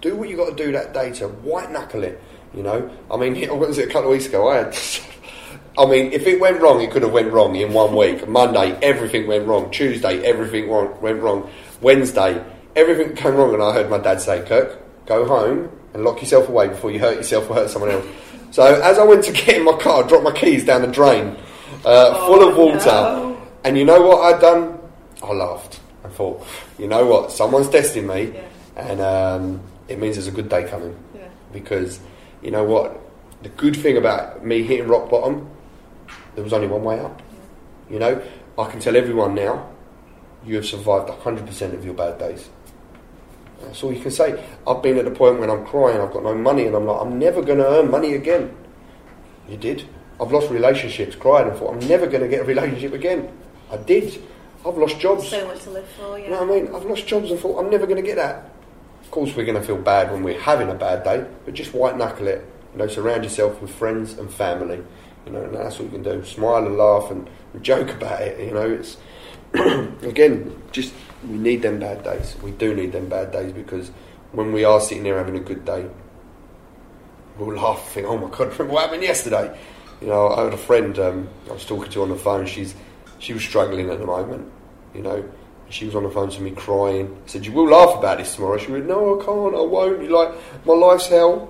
do 0.00 0.14
what 0.14 0.28
you 0.28 0.36
got 0.36 0.56
to 0.56 0.64
do 0.64 0.70
that 0.72 0.94
day 0.94 1.10
to 1.14 1.26
white 1.28 1.70
knuckle 1.72 2.04
it. 2.04 2.20
You 2.54 2.62
know? 2.62 2.90
I 3.10 3.16
mean, 3.16 3.48
what 3.50 3.68
was 3.68 3.78
it 3.78 3.88
a 3.88 3.92
couple 3.92 4.10
of 4.10 4.16
weeks 4.16 4.26
ago? 4.26 4.48
I 4.48 4.56
had. 4.56 4.78
I 5.78 5.86
mean, 5.86 6.12
if 6.12 6.26
it 6.26 6.40
went 6.40 6.60
wrong, 6.60 6.80
it 6.80 6.90
could 6.90 7.02
have 7.02 7.12
went 7.12 7.32
wrong 7.32 7.54
in 7.54 7.72
one 7.72 7.94
week. 7.94 8.26
Monday, 8.26 8.76
everything 8.82 9.28
went 9.28 9.46
wrong. 9.46 9.70
Tuesday, 9.70 10.20
everything 10.24 10.68
went 10.68 11.00
went 11.00 11.22
wrong. 11.22 11.48
Wednesday, 11.80 12.44
everything 12.74 13.14
came 13.14 13.36
wrong, 13.36 13.54
and 13.54 13.62
I 13.62 13.72
heard 13.72 13.88
my 13.88 13.98
dad 13.98 14.20
say, 14.20 14.42
"Kirk, 14.44 14.80
go 15.06 15.24
home 15.24 15.70
and 15.94 16.02
lock 16.02 16.20
yourself 16.20 16.48
away 16.48 16.66
before 16.68 16.90
you 16.90 16.98
hurt 16.98 17.16
yourself 17.16 17.48
or 17.48 17.54
hurt 17.54 17.70
someone 17.70 17.92
else." 17.92 18.04
So 18.50 18.64
as 18.64 18.98
I 18.98 19.04
went 19.04 19.22
to 19.24 19.32
get 19.32 19.56
in 19.58 19.64
my 19.64 19.76
car, 19.78 20.02
I 20.02 20.08
dropped 20.08 20.24
my 20.24 20.32
keys 20.32 20.64
down 20.64 20.82
the 20.82 20.88
drain, 20.88 21.36
uh, 21.84 22.26
full 22.26 22.48
of 22.48 22.56
water. 22.56 22.86
no. 22.86 23.40
And 23.62 23.76
you 23.78 23.84
know 23.84 24.00
what 24.02 24.34
I'd 24.34 24.40
done? 24.40 24.78
I 25.22 25.32
laughed 25.32 25.80
I 26.04 26.08
thought, 26.08 26.46
you 26.78 26.86
know 26.86 27.04
what? 27.06 27.32
Someone's 27.32 27.68
testing 27.68 28.06
me, 28.06 28.32
Yeah. 28.34 28.42
and 28.76 29.00
um, 29.00 29.60
it 29.88 29.98
means 29.98 30.16
there's 30.16 30.28
a 30.28 30.32
good 30.32 30.48
day 30.48 30.64
coming. 30.64 30.96
Yeah. 31.14 31.22
Because 31.52 32.00
you 32.42 32.50
know 32.50 32.64
what? 32.64 32.98
The 33.42 33.48
good 33.50 33.76
thing 33.76 33.96
about 33.96 34.44
me 34.44 34.62
hitting 34.62 34.88
rock 34.88 35.10
bottom, 35.10 35.48
there 36.34 36.44
was 36.44 36.52
only 36.52 36.66
one 36.66 36.82
way 36.82 37.00
up. 37.00 37.22
You 37.90 37.98
know, 37.98 38.22
I 38.58 38.70
can 38.70 38.80
tell 38.80 38.96
everyone 38.96 39.34
now, 39.34 39.68
you 40.44 40.56
have 40.56 40.66
survived 40.66 41.08
100% 41.08 41.74
of 41.74 41.84
your 41.84 41.94
bad 41.94 42.18
days. 42.18 42.48
That's 43.60 43.82
all 43.82 43.92
you 43.92 44.00
can 44.00 44.10
say. 44.10 44.44
I've 44.66 44.82
been 44.82 44.98
at 44.98 45.04
the 45.04 45.10
point 45.10 45.40
when 45.40 45.50
I'm 45.50 45.64
crying, 45.66 46.00
I've 46.00 46.12
got 46.12 46.22
no 46.22 46.34
money, 46.34 46.66
and 46.66 46.76
I'm 46.76 46.86
like, 46.86 47.00
I'm 47.00 47.18
never 47.18 47.42
going 47.42 47.58
to 47.58 47.66
earn 47.66 47.90
money 47.90 48.14
again. 48.14 48.56
You 49.48 49.56
did. 49.56 49.88
I've 50.20 50.32
lost 50.32 50.50
relationships, 50.50 51.16
cried, 51.16 51.46
and 51.46 51.56
thought, 51.56 51.74
I'm 51.74 51.88
never 51.88 52.06
going 52.06 52.22
to 52.22 52.28
get 52.28 52.40
a 52.40 52.44
relationship 52.44 52.92
again. 52.92 53.32
I 53.70 53.76
did. 53.78 54.22
I've 54.66 54.76
lost 54.76 54.98
jobs. 55.00 55.28
So 55.28 55.46
much 55.46 55.62
to 55.62 55.70
live 55.70 55.88
for, 55.88 56.18
yeah. 56.18 56.24
You 56.24 56.30
know 56.30 56.44
what 56.44 56.56
I 56.56 56.60
mean? 56.60 56.74
I've 56.74 56.84
lost 56.84 57.06
jobs 57.06 57.30
and 57.30 57.38
thought, 57.38 57.58
I'm 57.58 57.70
never 57.70 57.86
going 57.86 58.02
to 58.02 58.06
get 58.06 58.16
that. 58.16 58.50
Of 59.08 59.12
course, 59.12 59.34
we're 59.34 59.46
going 59.46 59.58
to 59.58 59.66
feel 59.66 59.78
bad 59.78 60.12
when 60.12 60.22
we're 60.22 60.38
having 60.38 60.68
a 60.68 60.74
bad 60.74 61.02
day, 61.02 61.26
but 61.46 61.54
just 61.54 61.72
white 61.72 61.96
knuckle 61.96 62.28
it. 62.28 62.46
You 62.74 62.80
know, 62.80 62.88
surround 62.88 63.24
yourself 63.24 63.58
with 63.62 63.70
friends 63.70 64.18
and 64.18 64.30
family. 64.30 64.84
You 65.24 65.32
know, 65.32 65.44
and 65.44 65.54
that's 65.54 65.78
what 65.78 65.86
you 65.86 65.92
can 65.92 66.02
do. 66.02 66.22
Smile 66.26 66.66
and 66.66 66.76
laugh 66.76 67.10
and, 67.10 67.26
and 67.54 67.62
joke 67.62 67.88
about 67.88 68.20
it. 68.20 68.38
You 68.38 68.52
know, 68.52 68.70
it's 68.70 68.98
again, 70.04 70.62
just 70.72 70.92
we 71.26 71.38
need 71.38 71.62
them 71.62 71.80
bad 71.80 72.04
days. 72.04 72.36
We 72.42 72.50
do 72.50 72.74
need 72.74 72.92
them 72.92 73.08
bad 73.08 73.32
days 73.32 73.50
because 73.50 73.88
when 74.32 74.52
we 74.52 74.64
are 74.64 74.78
sitting 74.78 75.04
there 75.04 75.16
having 75.16 75.36
a 75.36 75.40
good 75.40 75.64
day, 75.64 75.88
we'll 77.38 77.56
laugh 77.56 77.78
and 77.78 77.88
think, 77.88 78.06
"Oh 78.08 78.18
my 78.18 78.28
god, 78.28 78.40
remember 78.52 78.74
what 78.74 78.82
happened 78.82 79.04
yesterday?" 79.04 79.58
You 80.02 80.08
know, 80.08 80.28
I 80.28 80.44
had 80.44 80.52
a 80.52 80.58
friend 80.58 80.98
um, 80.98 81.28
I 81.48 81.54
was 81.54 81.64
talking 81.64 81.90
to 81.92 82.02
on 82.02 82.10
the 82.10 82.16
phone. 82.16 82.44
She's 82.44 82.74
she 83.20 83.32
was 83.32 83.42
struggling 83.42 83.88
at 83.88 84.00
the 84.00 84.06
moment. 84.06 84.52
You 84.94 85.00
know, 85.00 85.24
she 85.70 85.84
was 85.84 85.94
on 85.94 86.02
the 86.04 86.10
phone 86.10 86.30
to 86.30 86.40
me 86.42 86.50
crying. 86.52 87.16
I 87.24 87.28
said, 87.28 87.46
"You 87.46 87.52
will 87.52 87.68
laugh 87.68 87.98
about 87.98 88.18
this 88.18 88.34
tomorrow." 88.34 88.58
She 88.58 88.72
went, 88.72 88.86
"No, 88.86 89.20
I 89.20 89.24
can't. 89.24 89.54
I 89.54 89.60
won't." 89.60 90.02
You 90.02 90.08
like 90.08 90.30
my 90.64 90.74
life's 90.74 91.06
hell. 91.08 91.48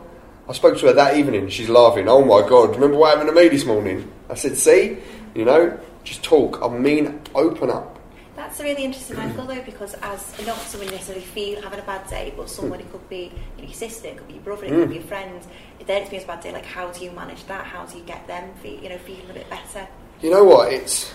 I 0.48 0.52
spoke 0.52 0.78
to 0.78 0.86
her 0.86 0.92
that 0.94 1.16
evening. 1.16 1.48
She's 1.48 1.68
laughing. 1.68 2.08
Oh 2.08 2.24
my 2.24 2.46
god! 2.48 2.70
Remember 2.74 2.96
what 2.96 3.10
happened 3.16 3.28
to 3.28 3.34
me 3.34 3.48
this 3.48 3.64
morning? 3.64 4.10
I 4.30 4.34
said, 4.34 4.56
"See, 4.56 4.98
you 5.34 5.44
know, 5.44 5.78
just 6.04 6.22
talk. 6.22 6.60
I 6.62 6.68
mean, 6.68 7.20
open 7.34 7.70
up." 7.70 7.96
That's 8.34 8.60
a 8.60 8.62
really 8.62 8.84
interesting 8.84 9.18
angle 9.18 9.46
though, 9.46 9.60
because 9.62 9.94
as 10.00 10.32
not 10.46 10.56
someone 10.58 10.88
necessarily 10.90 11.24
feel 11.24 11.60
having 11.60 11.80
a 11.80 11.82
bad 11.82 12.08
day, 12.08 12.32
but 12.36 12.48
someone 12.48 12.78
it 12.80 12.90
could 12.92 13.06
be 13.08 13.32
you 13.56 13.62
know, 13.62 13.68
your 13.68 13.74
sister, 13.74 14.08
it 14.08 14.16
could 14.16 14.28
be 14.28 14.34
your 14.34 14.42
brother, 14.42 14.66
it 14.66 14.68
could 14.70 14.86
Mm. 14.86 14.88
be 14.90 14.94
your 14.94 15.04
friend. 15.04 15.40
If 15.80 15.86
they're 15.88 16.00
experiencing 16.00 16.30
a 16.30 16.34
bad 16.34 16.42
day, 16.44 16.52
like 16.52 16.64
how 16.64 16.88
do 16.88 17.04
you 17.04 17.10
manage 17.10 17.44
that? 17.46 17.64
How 17.64 17.84
do 17.84 17.98
you 17.98 18.04
get 18.04 18.26
them, 18.28 18.44
feel, 18.62 18.78
you 18.80 18.88
know, 18.90 18.98
feeling 18.98 19.28
a 19.28 19.34
bit 19.34 19.50
better? 19.50 19.86
You 20.22 20.30
know 20.30 20.44
what? 20.44 20.72
It's 20.72 21.12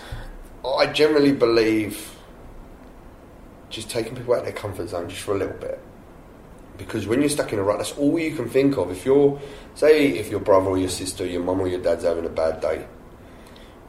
I 0.64 0.86
generally 0.86 1.32
believe 1.32 2.14
just 3.74 3.90
taking 3.90 4.16
people 4.16 4.34
out 4.34 4.40
of 4.40 4.44
their 4.44 4.54
comfort 4.54 4.88
zone 4.88 5.08
just 5.08 5.22
for 5.22 5.34
a 5.34 5.38
little 5.38 5.56
bit. 5.58 5.80
Because 6.76 7.06
when 7.06 7.20
you're 7.20 7.30
stuck 7.30 7.52
in 7.52 7.58
a 7.58 7.62
rut, 7.62 7.78
that's 7.78 7.92
all 7.92 8.18
you 8.18 8.34
can 8.34 8.48
think 8.48 8.76
of. 8.76 8.90
If 8.90 9.04
you're, 9.04 9.40
say, 9.74 10.08
if 10.08 10.30
your 10.30 10.40
brother 10.40 10.70
or 10.70 10.78
your 10.78 10.88
sister, 10.88 11.24
your 11.24 11.42
mum 11.42 11.60
or 11.60 11.68
your 11.68 11.80
dad's 11.80 12.04
having 12.04 12.26
a 12.26 12.30
bad 12.30 12.60
day, 12.60 12.84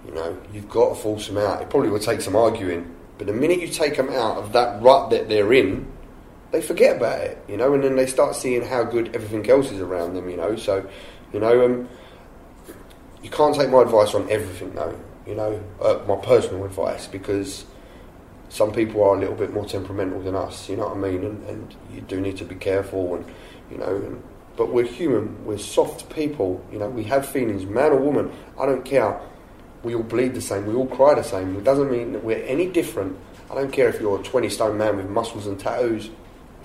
you 0.06 0.14
know, 0.14 0.38
you've 0.54 0.70
got 0.70 0.90
to 0.90 0.96
force 0.96 1.28
them 1.28 1.38
out. 1.38 1.62
It 1.62 1.70
probably 1.70 1.90
will 1.90 2.00
take 2.00 2.22
some 2.22 2.36
arguing, 2.36 2.96
but 3.18 3.28
the 3.28 3.34
minute 3.34 3.60
you 3.60 3.68
take 3.68 3.98
them 3.98 4.10
out 4.10 4.38
of 4.38 4.54
that 4.54 4.82
rut 4.82 5.10
that 5.10 5.30
they're 5.30 5.52
in, 5.52 5.92
they 6.52 6.62
forget 6.62 6.98
about 6.98 7.22
it, 7.22 7.44
you 7.48 7.58
know, 7.58 7.74
and 7.74 7.84
then 7.84 7.96
they 7.96 8.06
start 8.06 8.36
seeing 8.36 8.64
how 8.64 8.84
good 8.84 9.16
everything 9.16 9.50
else 9.50 9.72
is 9.72 9.82
around 9.82 10.14
them, 10.14 10.30
you 10.30 10.38
know. 10.38 10.56
So, 10.56 10.88
you 11.34 11.40
know, 11.40 11.66
um, 11.66 11.90
you 13.24 13.30
can't 13.30 13.56
take 13.56 13.70
my 13.70 13.82
advice 13.82 14.14
on 14.14 14.30
everything, 14.30 14.74
though. 14.76 14.98
You 15.26 15.34
know, 15.34 15.64
uh, 15.82 16.04
my 16.08 16.18
personal 16.18 16.64
advice 16.66 17.08
because 17.08 17.66
some 18.50 18.72
people 18.72 19.04
are 19.04 19.16
a 19.16 19.20
little 19.20 19.36
bit 19.36 19.54
more 19.54 19.66
temperamental 19.66 20.22
than 20.22 20.36
us. 20.36 20.70
You 20.70 20.78
know 20.78 20.88
what 20.88 20.98
I 20.98 21.00
mean? 21.00 21.24
And, 21.24 21.50
and 21.50 21.76
you 21.94 22.02
do 22.02 22.22
need 22.22 22.38
to 22.38 22.46
be 22.46 22.56
careful, 22.56 23.16
and 23.16 23.26
you 23.72 23.78
know. 23.78 23.96
And, 23.96 24.24
but 24.58 24.72
we're 24.72 24.86
human. 24.86 25.46
We're 25.46 25.58
soft 25.58 26.10
people. 26.10 26.64
You 26.72 26.80
know, 26.80 26.90
we 26.90 27.04
have 27.06 27.28
feelings, 27.28 27.66
man 27.66 27.92
or 27.92 27.98
woman. 27.98 28.32
I 28.58 28.66
don't 28.66 28.86
care. 28.86 29.20
We 29.84 29.94
all 29.94 30.04
bleed 30.04 30.34
the 30.34 30.42
same. 30.42 30.66
We 30.66 30.74
all 30.74 30.88
cry 30.88 31.14
the 31.14 31.24
same. 31.24 31.56
It 31.58 31.64
doesn't 31.64 31.92
mean 31.92 32.14
that 32.14 32.24
we're 32.24 32.44
any 32.44 32.68
different. 32.68 33.18
I 33.52 33.56
don't 33.56 33.72
care 33.72 33.90
if 33.90 34.00
you're 34.00 34.20
a 34.20 34.24
20 34.24 34.50
stone 34.50 34.78
man 34.78 34.98
with 34.98 35.10
muscles 35.10 35.46
and 35.46 35.60
tattoos. 35.60 36.10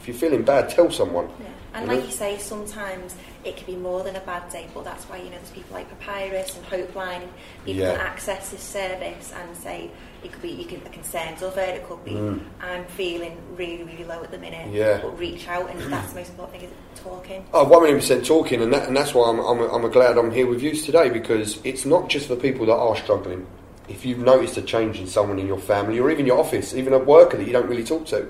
If 0.00 0.08
you're 0.08 0.16
feeling 0.16 0.42
bad, 0.42 0.70
tell 0.70 0.90
someone. 0.90 1.28
Yeah. 1.40 1.48
And 1.72 1.86
like 1.86 2.04
you 2.04 2.10
say, 2.10 2.36
sometimes 2.38 3.14
it 3.44 3.56
can 3.56 3.66
be 3.66 3.76
more 3.76 4.02
than 4.02 4.16
a 4.16 4.20
bad 4.20 4.50
day, 4.50 4.66
but 4.74 4.84
that's 4.84 5.04
why 5.04 5.18
you 5.18 5.24
know 5.24 5.36
there's 5.36 5.50
people 5.50 5.74
like 5.74 5.88
Papyrus 6.00 6.56
and 6.56 6.64
Hopeline, 6.66 7.28
people 7.64 7.82
Yeah. 7.82 7.92
can 7.96 8.00
access 8.06 8.48
this 8.50 8.60
service 8.62 9.32
and 9.32 9.56
say 9.56 9.90
it 10.24 10.32
could 10.32 10.42
be 10.42 10.50
you 10.50 10.64
can 10.64 10.82
the 10.82 10.90
concerns 10.90 11.42
of 11.42 11.56
it, 11.56 11.76
it 11.76 11.88
could 11.88 12.04
be 12.04 12.12
Mm. 12.12 12.40
I'm 12.60 12.84
feeling 12.86 13.36
really 13.56 13.84
really 13.84 14.04
low 14.04 14.22
at 14.22 14.30
the 14.30 14.38
minute, 14.38 14.72
Yeah. 14.72 14.98
but 15.00 15.16
reach 15.18 15.48
out 15.48 15.70
and 15.70 15.80
that's 15.92 16.12
the 16.12 16.18
most 16.18 16.30
important 16.30 16.60
thing 16.60 16.68
is 16.70 17.00
talking. 17.00 17.44
Oh, 17.54 17.64
one 17.64 17.82
hundred 17.82 18.00
percent 18.00 18.26
talking, 18.26 18.60
and, 18.62 18.72
that, 18.74 18.88
and 18.88 18.96
that's 18.96 19.14
why 19.14 19.28
I'm, 19.30 19.38
I'm, 19.38 19.60
I'm 19.84 19.90
glad 19.90 20.18
I'm 20.18 20.30
here 20.32 20.46
with 20.48 20.62
you 20.62 20.72
today 20.74 21.08
because 21.08 21.60
it's 21.64 21.86
not 21.86 22.08
just 22.08 22.26
for 22.26 22.36
people 22.36 22.66
that 22.66 22.76
are 22.76 22.96
struggling. 22.96 23.46
If 23.88 24.04
you've 24.04 24.18
noticed 24.18 24.56
a 24.56 24.62
change 24.62 24.98
in 25.00 25.06
someone 25.06 25.38
in 25.38 25.46
your 25.46 25.58
family 25.58 25.98
or 25.98 26.10
even 26.10 26.26
your 26.26 26.38
office, 26.38 26.74
even 26.74 26.92
a 26.92 26.98
worker 26.98 27.36
that 27.36 27.46
you 27.46 27.52
don't 27.52 27.68
really 27.68 27.84
talk 27.84 28.06
to, 28.06 28.28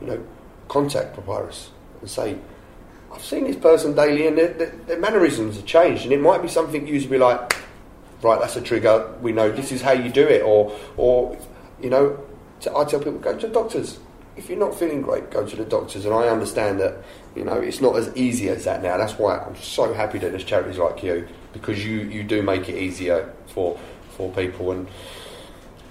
you 0.00 0.06
know, 0.06 0.24
contact 0.68 1.14
Papyrus 1.14 1.70
and 2.00 2.08
say, 2.10 2.36
I've 3.12 3.24
seen 3.24 3.44
this 3.44 3.56
person 3.56 3.94
daily 3.94 4.26
and 4.26 4.36
their, 4.36 4.48
their, 4.48 4.70
their 4.86 4.98
mannerisms 4.98 5.56
have 5.56 5.66
changed, 5.66 6.04
and 6.04 6.12
it 6.12 6.20
might 6.20 6.42
be 6.42 6.48
something 6.48 6.86
you 6.86 7.00
to 7.00 7.08
be 7.08 7.18
like, 7.18 7.56
right, 8.22 8.40
that's 8.40 8.56
a 8.56 8.60
trigger. 8.60 9.14
We 9.22 9.32
know 9.32 9.50
this 9.50 9.72
is 9.72 9.82
how 9.82 9.92
you 9.92 10.10
do 10.10 10.26
it, 10.26 10.42
or, 10.42 10.76
or 10.96 11.36
you 11.80 11.90
know, 11.90 12.18
I 12.60 12.84
tell 12.84 12.98
people 12.98 13.18
go 13.18 13.36
to 13.36 13.46
the 13.46 13.52
doctors. 13.52 13.98
If 14.36 14.48
you're 14.48 14.58
not 14.58 14.74
feeling 14.78 15.02
great, 15.02 15.30
go 15.30 15.46
to 15.46 15.56
the 15.56 15.64
doctors. 15.64 16.04
And 16.04 16.14
I 16.14 16.28
understand 16.28 16.78
that, 16.80 17.02
you 17.34 17.44
know, 17.44 17.54
it's 17.54 17.80
not 17.80 17.96
as 17.96 18.14
easy 18.16 18.48
as 18.48 18.64
that 18.64 18.82
now. 18.82 18.96
That's 18.96 19.18
why 19.18 19.38
I'm 19.38 19.56
so 19.56 19.92
happy 19.92 20.18
that 20.18 20.30
there's 20.30 20.44
charities 20.44 20.78
like 20.78 21.02
you 21.02 21.26
because 21.52 21.84
you, 21.84 22.00
you 22.00 22.22
do 22.22 22.42
make 22.42 22.68
it 22.68 22.76
easier 22.76 23.32
for 23.48 23.78
for 24.10 24.30
people. 24.32 24.70
And 24.72 24.88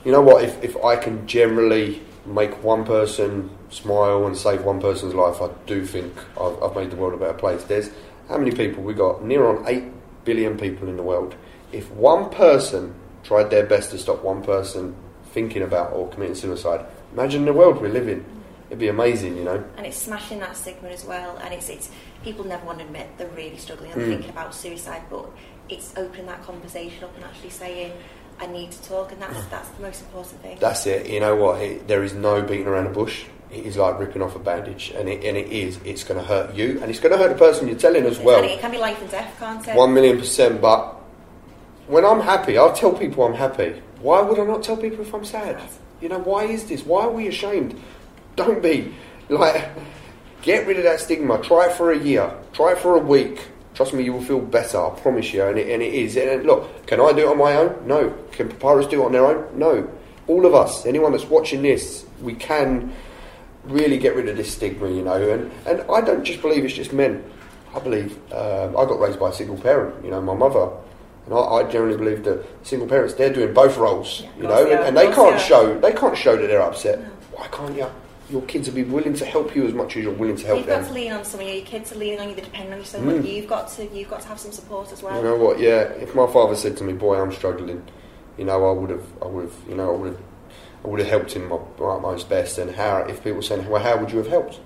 you 0.06 0.12
know 0.12 0.22
what? 0.22 0.44
If 0.44 0.64
if 0.64 0.78
I 0.84 0.96
can 0.96 1.28
generally 1.28 2.02
make 2.26 2.64
one 2.64 2.86
person 2.86 3.50
smile 3.70 4.26
and 4.26 4.36
save 4.38 4.64
one 4.64 4.80
person's 4.82 5.14
life, 5.14 5.42
I 5.42 5.50
do 5.66 5.86
think 5.86 6.14
I've, 6.40 6.62
I've 6.64 6.76
made 6.76 6.92
the 6.92 6.96
world 6.96 7.14
a 7.14 7.18
better 7.18 7.34
place. 7.34 7.64
There's 7.64 7.90
how 8.30 8.38
many 8.38 8.52
people 8.52 8.84
we 8.84 8.94
got? 8.94 9.24
Near 9.24 9.46
on 9.48 9.66
eight 9.68 9.84
billion 10.26 10.58
people 10.58 10.88
in 10.88 10.98
the 10.98 11.04
world. 11.04 11.36
If 11.72 11.90
one 11.92 12.30
person 12.30 12.96
tried 13.24 13.50
their 13.50 13.66
best 13.66 13.92
to 13.92 13.98
stop 13.98 14.24
one 14.24 14.42
person 14.42 14.96
thinking 15.32 15.62
about 15.62 15.94
or 15.94 16.08
committing 16.10 16.36
suicide, 16.36 16.86
imagine 17.14 17.46
the 17.46 17.54
world 17.54 17.82
we 17.82 17.90
live 17.90 18.08
in. 18.08 18.26
It'd 18.68 18.80
be 18.80 18.90
amazing, 18.90 19.38
you 19.38 19.44
know. 19.46 19.64
And 19.78 19.86
it's 19.86 19.98
smashing 19.98 20.40
that 20.40 20.58
stigma 20.58 20.90
as 20.90 21.06
well. 21.06 21.38
And 21.38 21.54
it's 21.54 21.70
it's 21.70 21.90
people 22.24 22.44
never 22.46 22.66
want 22.66 22.80
to 22.80 22.86
admit 22.86 23.08
they're 23.18 23.28
really 23.30 23.58
struggling 23.58 23.92
and 23.92 24.02
Mm. 24.02 24.10
thinking 24.10 24.30
about 24.30 24.54
suicide, 24.54 25.04
but 25.10 25.26
it's 25.70 25.94
opening 25.96 26.26
that 26.26 26.44
conversation 26.44 27.04
up 27.04 27.16
and 27.16 27.24
actually 27.24 27.50
saying, 27.52 27.94
I 28.40 28.48
need 28.48 28.72
to 28.72 28.84
talk, 28.84 29.12
and 29.14 29.22
that's 29.22 29.46
that's 29.52 29.70
the 29.70 29.82
most 29.82 30.02
important 30.02 30.42
thing. 30.42 30.58
That's 30.60 30.86
it. 30.86 31.10
You 31.10 31.22
know 31.22 31.36
what? 31.36 31.62
It, 31.62 31.88
there 31.88 32.04
is 32.04 32.14
no 32.14 32.42
beating 32.42 32.68
around 32.68 32.86
the 32.86 32.90
bush. 32.92 33.26
It 33.52 33.66
is 33.66 33.78
like 33.78 33.98
ripping 33.98 34.22
off 34.22 34.36
a 34.36 34.40
bandage, 34.40 34.92
and 34.96 35.08
it, 35.08 35.24
and 35.24 35.38
it 35.38 35.52
is. 35.52 35.80
It's 35.86 36.04
going 36.04 36.20
to 36.20 36.26
hurt 36.26 36.54
you, 36.54 36.80
and 36.82 36.92
it's 36.92 37.00
going 37.00 37.14
to 37.14 37.18
hurt 37.18 37.30
the 37.30 37.38
person 37.38 37.68
you're 37.68 37.78
telling 37.78 38.06
as 38.06 38.20
well. 38.20 38.44
it 38.44 38.60
can 38.60 38.72
be 38.72 38.78
life 38.78 39.02
and 39.02 39.10
death, 39.10 39.36
can't 39.40 39.66
it? 39.66 39.76
One 39.76 39.94
million 39.94 40.18
percent. 40.18 40.60
But 40.60 40.96
when 41.88 42.04
I'm 42.04 42.20
happy, 42.20 42.58
I'll 42.58 42.74
tell 42.74 42.92
people 42.92 43.24
I'm 43.24 43.34
happy. 43.34 43.82
Why 44.02 44.22
would 44.22 44.38
I 44.38 44.44
not 44.44 44.64
tell 44.64 44.76
people 44.76 45.02
if 45.02 45.14
I'm 45.14 45.24
sad? 45.24 45.62
You 46.02 46.10
know, 46.10 46.20
why 46.20 46.44
is 46.44 46.66
this? 46.66 46.86
Why 46.86 47.06
are 47.06 47.12
we 47.12 47.28
ashamed? 47.28 47.80
Don't 48.36 48.62
be. 48.62 48.94
Like, 49.30 49.70
get 50.42 50.68
rid 50.68 50.78
of 50.78 50.84
that 50.84 51.00
stigma. 51.00 51.42
Try 51.42 51.68
it 51.68 51.74
for 51.74 51.92
a 51.92 51.98
year. 51.98 52.32
Try 52.54 52.74
it 52.74 52.80
for 52.80 52.96
a 52.96 53.00
week. 53.00 53.48
Trust 53.74 53.94
me, 53.94 54.04
you 54.04 54.14
will 54.14 54.22
feel 54.22 54.42
better. 54.42 54.80
I 54.86 54.90
promise 55.00 55.34
you. 55.34 55.44
And 55.44 55.58
it, 55.58 55.70
and 55.70 55.82
it 55.82 55.94
is. 55.94 56.18
And 56.18 56.46
look, 56.46 56.86
can 56.86 57.00
I 57.00 57.14
do 57.14 57.20
it 57.20 57.28
on 57.28 57.38
my 57.38 57.56
own? 57.56 57.88
No. 57.88 58.10
Can 58.32 58.50
Papyrus 58.50 58.88
do 58.88 59.02
it 59.02 59.06
on 59.06 59.12
their 59.12 59.26
own? 59.26 59.58
No. 59.58 59.90
All 60.28 60.46
of 60.46 60.54
us, 60.54 60.86
anyone 60.86 61.14
that's 61.14 61.26
watching 61.26 61.62
this, 61.62 62.06
we 62.22 62.36
can 62.36 62.94
really 63.68 63.98
get 63.98 64.16
rid 64.16 64.28
of 64.30 64.38
this 64.38 64.54
stigma, 64.54 64.90
you 64.90 65.02
know. 65.04 65.30
And, 65.30 65.52
and 65.66 65.82
I 65.92 66.02
don't 66.02 66.24
just 66.24 66.42
believe 66.42 66.66
it's 66.66 66.74
just 66.74 66.94
men. 66.94 67.24
I 67.76 67.80
believe 67.80 68.18
um, 68.34 68.76
I 68.78 68.86
got 68.86 69.00
raised 69.00 69.20
by 69.20 69.30
a 69.30 69.34
single 69.34 69.58
parent, 69.58 70.04
you 70.04 70.12
know, 70.12 70.22
my 70.22 70.34
mother. 70.34 70.70
And 71.26 71.34
I, 71.34 71.38
I 71.38 71.64
generally 71.70 71.98
believe 71.98 72.24
that 72.24 72.46
single 72.66 72.88
parents, 72.88 73.14
they're 73.16 73.34
doing 73.34 73.54
both 73.54 73.78
roles, 73.78 74.22
Yeah, 74.22 74.30
you 74.38 74.44
know, 74.44 74.64
and, 74.72 74.80
and 74.80 74.98
they 74.98 75.12
can't 75.12 75.40
show 75.40 75.78
they 75.80 75.92
can't 75.92 76.18
show 76.18 76.38
that 76.38 76.48
they're 76.48 76.62
upset. 76.62 77.00
No. 77.02 77.10
Why 77.34 77.48
can't 77.50 77.76
you? 77.76 77.88
Your 78.30 78.42
kids 78.44 78.68
will 78.68 78.76
be 78.76 78.84
willing 78.84 79.14
to 79.14 79.26
help 79.26 79.56
you 79.56 79.66
as 79.68 79.74
much 79.74 79.96
as 79.96 80.04
you're 80.04 80.14
willing 80.14 80.36
to 80.38 80.46
help 80.48 80.66
them 80.66 80.80
You've 80.80 80.88
got 80.88 80.94
to 80.94 80.94
lean 81.02 81.12
on 81.14 81.24
someone. 81.24 81.54
Your 81.54 81.64
kids 81.66 81.92
are 81.94 81.96
leaning 81.96 82.20
on 82.20 82.30
you. 82.30 82.36
They're 82.36 82.44
depending 82.46 82.74
on 82.74 82.80
you 82.80 82.86
so 82.86 83.00
Mm. 83.00 83.18
much. 83.18 83.26
You've 83.26 83.48
got 83.48 83.70
to. 83.72 83.86
You've 83.96 84.10
got 84.10 84.22
to 84.22 84.28
have 84.28 84.40
some 84.40 84.52
support 84.52 84.92
as 84.92 85.02
well. 85.04 85.16
You 85.18 85.24
know 85.24 85.36
what? 85.36 85.60
Yeah, 85.60 85.84
if 85.84 86.16
my 86.16 86.28
father 86.32 86.56
said 86.56 86.76
to 86.78 86.84
me, 86.84 86.94
"Boy, 86.94 87.22
I'm 87.22 87.32
struggling," 87.32 87.84
you 88.38 88.46
know, 88.46 88.66
I 88.70 88.72
would 88.72 88.90
have, 88.90 89.04
I 89.22 89.28
would 89.28 89.46
have, 89.46 89.54
you 89.70 89.76
know, 89.76 89.94
I 89.94 89.98
would 89.98 90.12
have, 90.14 90.22
I 90.84 90.88
would 90.88 91.00
have 91.00 91.10
helped 91.10 91.34
him 91.34 91.50
my, 91.50 91.58
my 91.80 91.96
utmost 91.96 92.30
best. 92.30 92.58
And 92.58 92.76
how, 92.76 93.00
if 93.00 93.24
people 93.24 93.38
were 93.38 93.42
saying, 93.42 93.68
"Well, 93.70 93.82
how 93.82 93.98
would 93.98 94.12
you 94.12 94.18
have 94.18 94.28
helped?" 94.28 94.60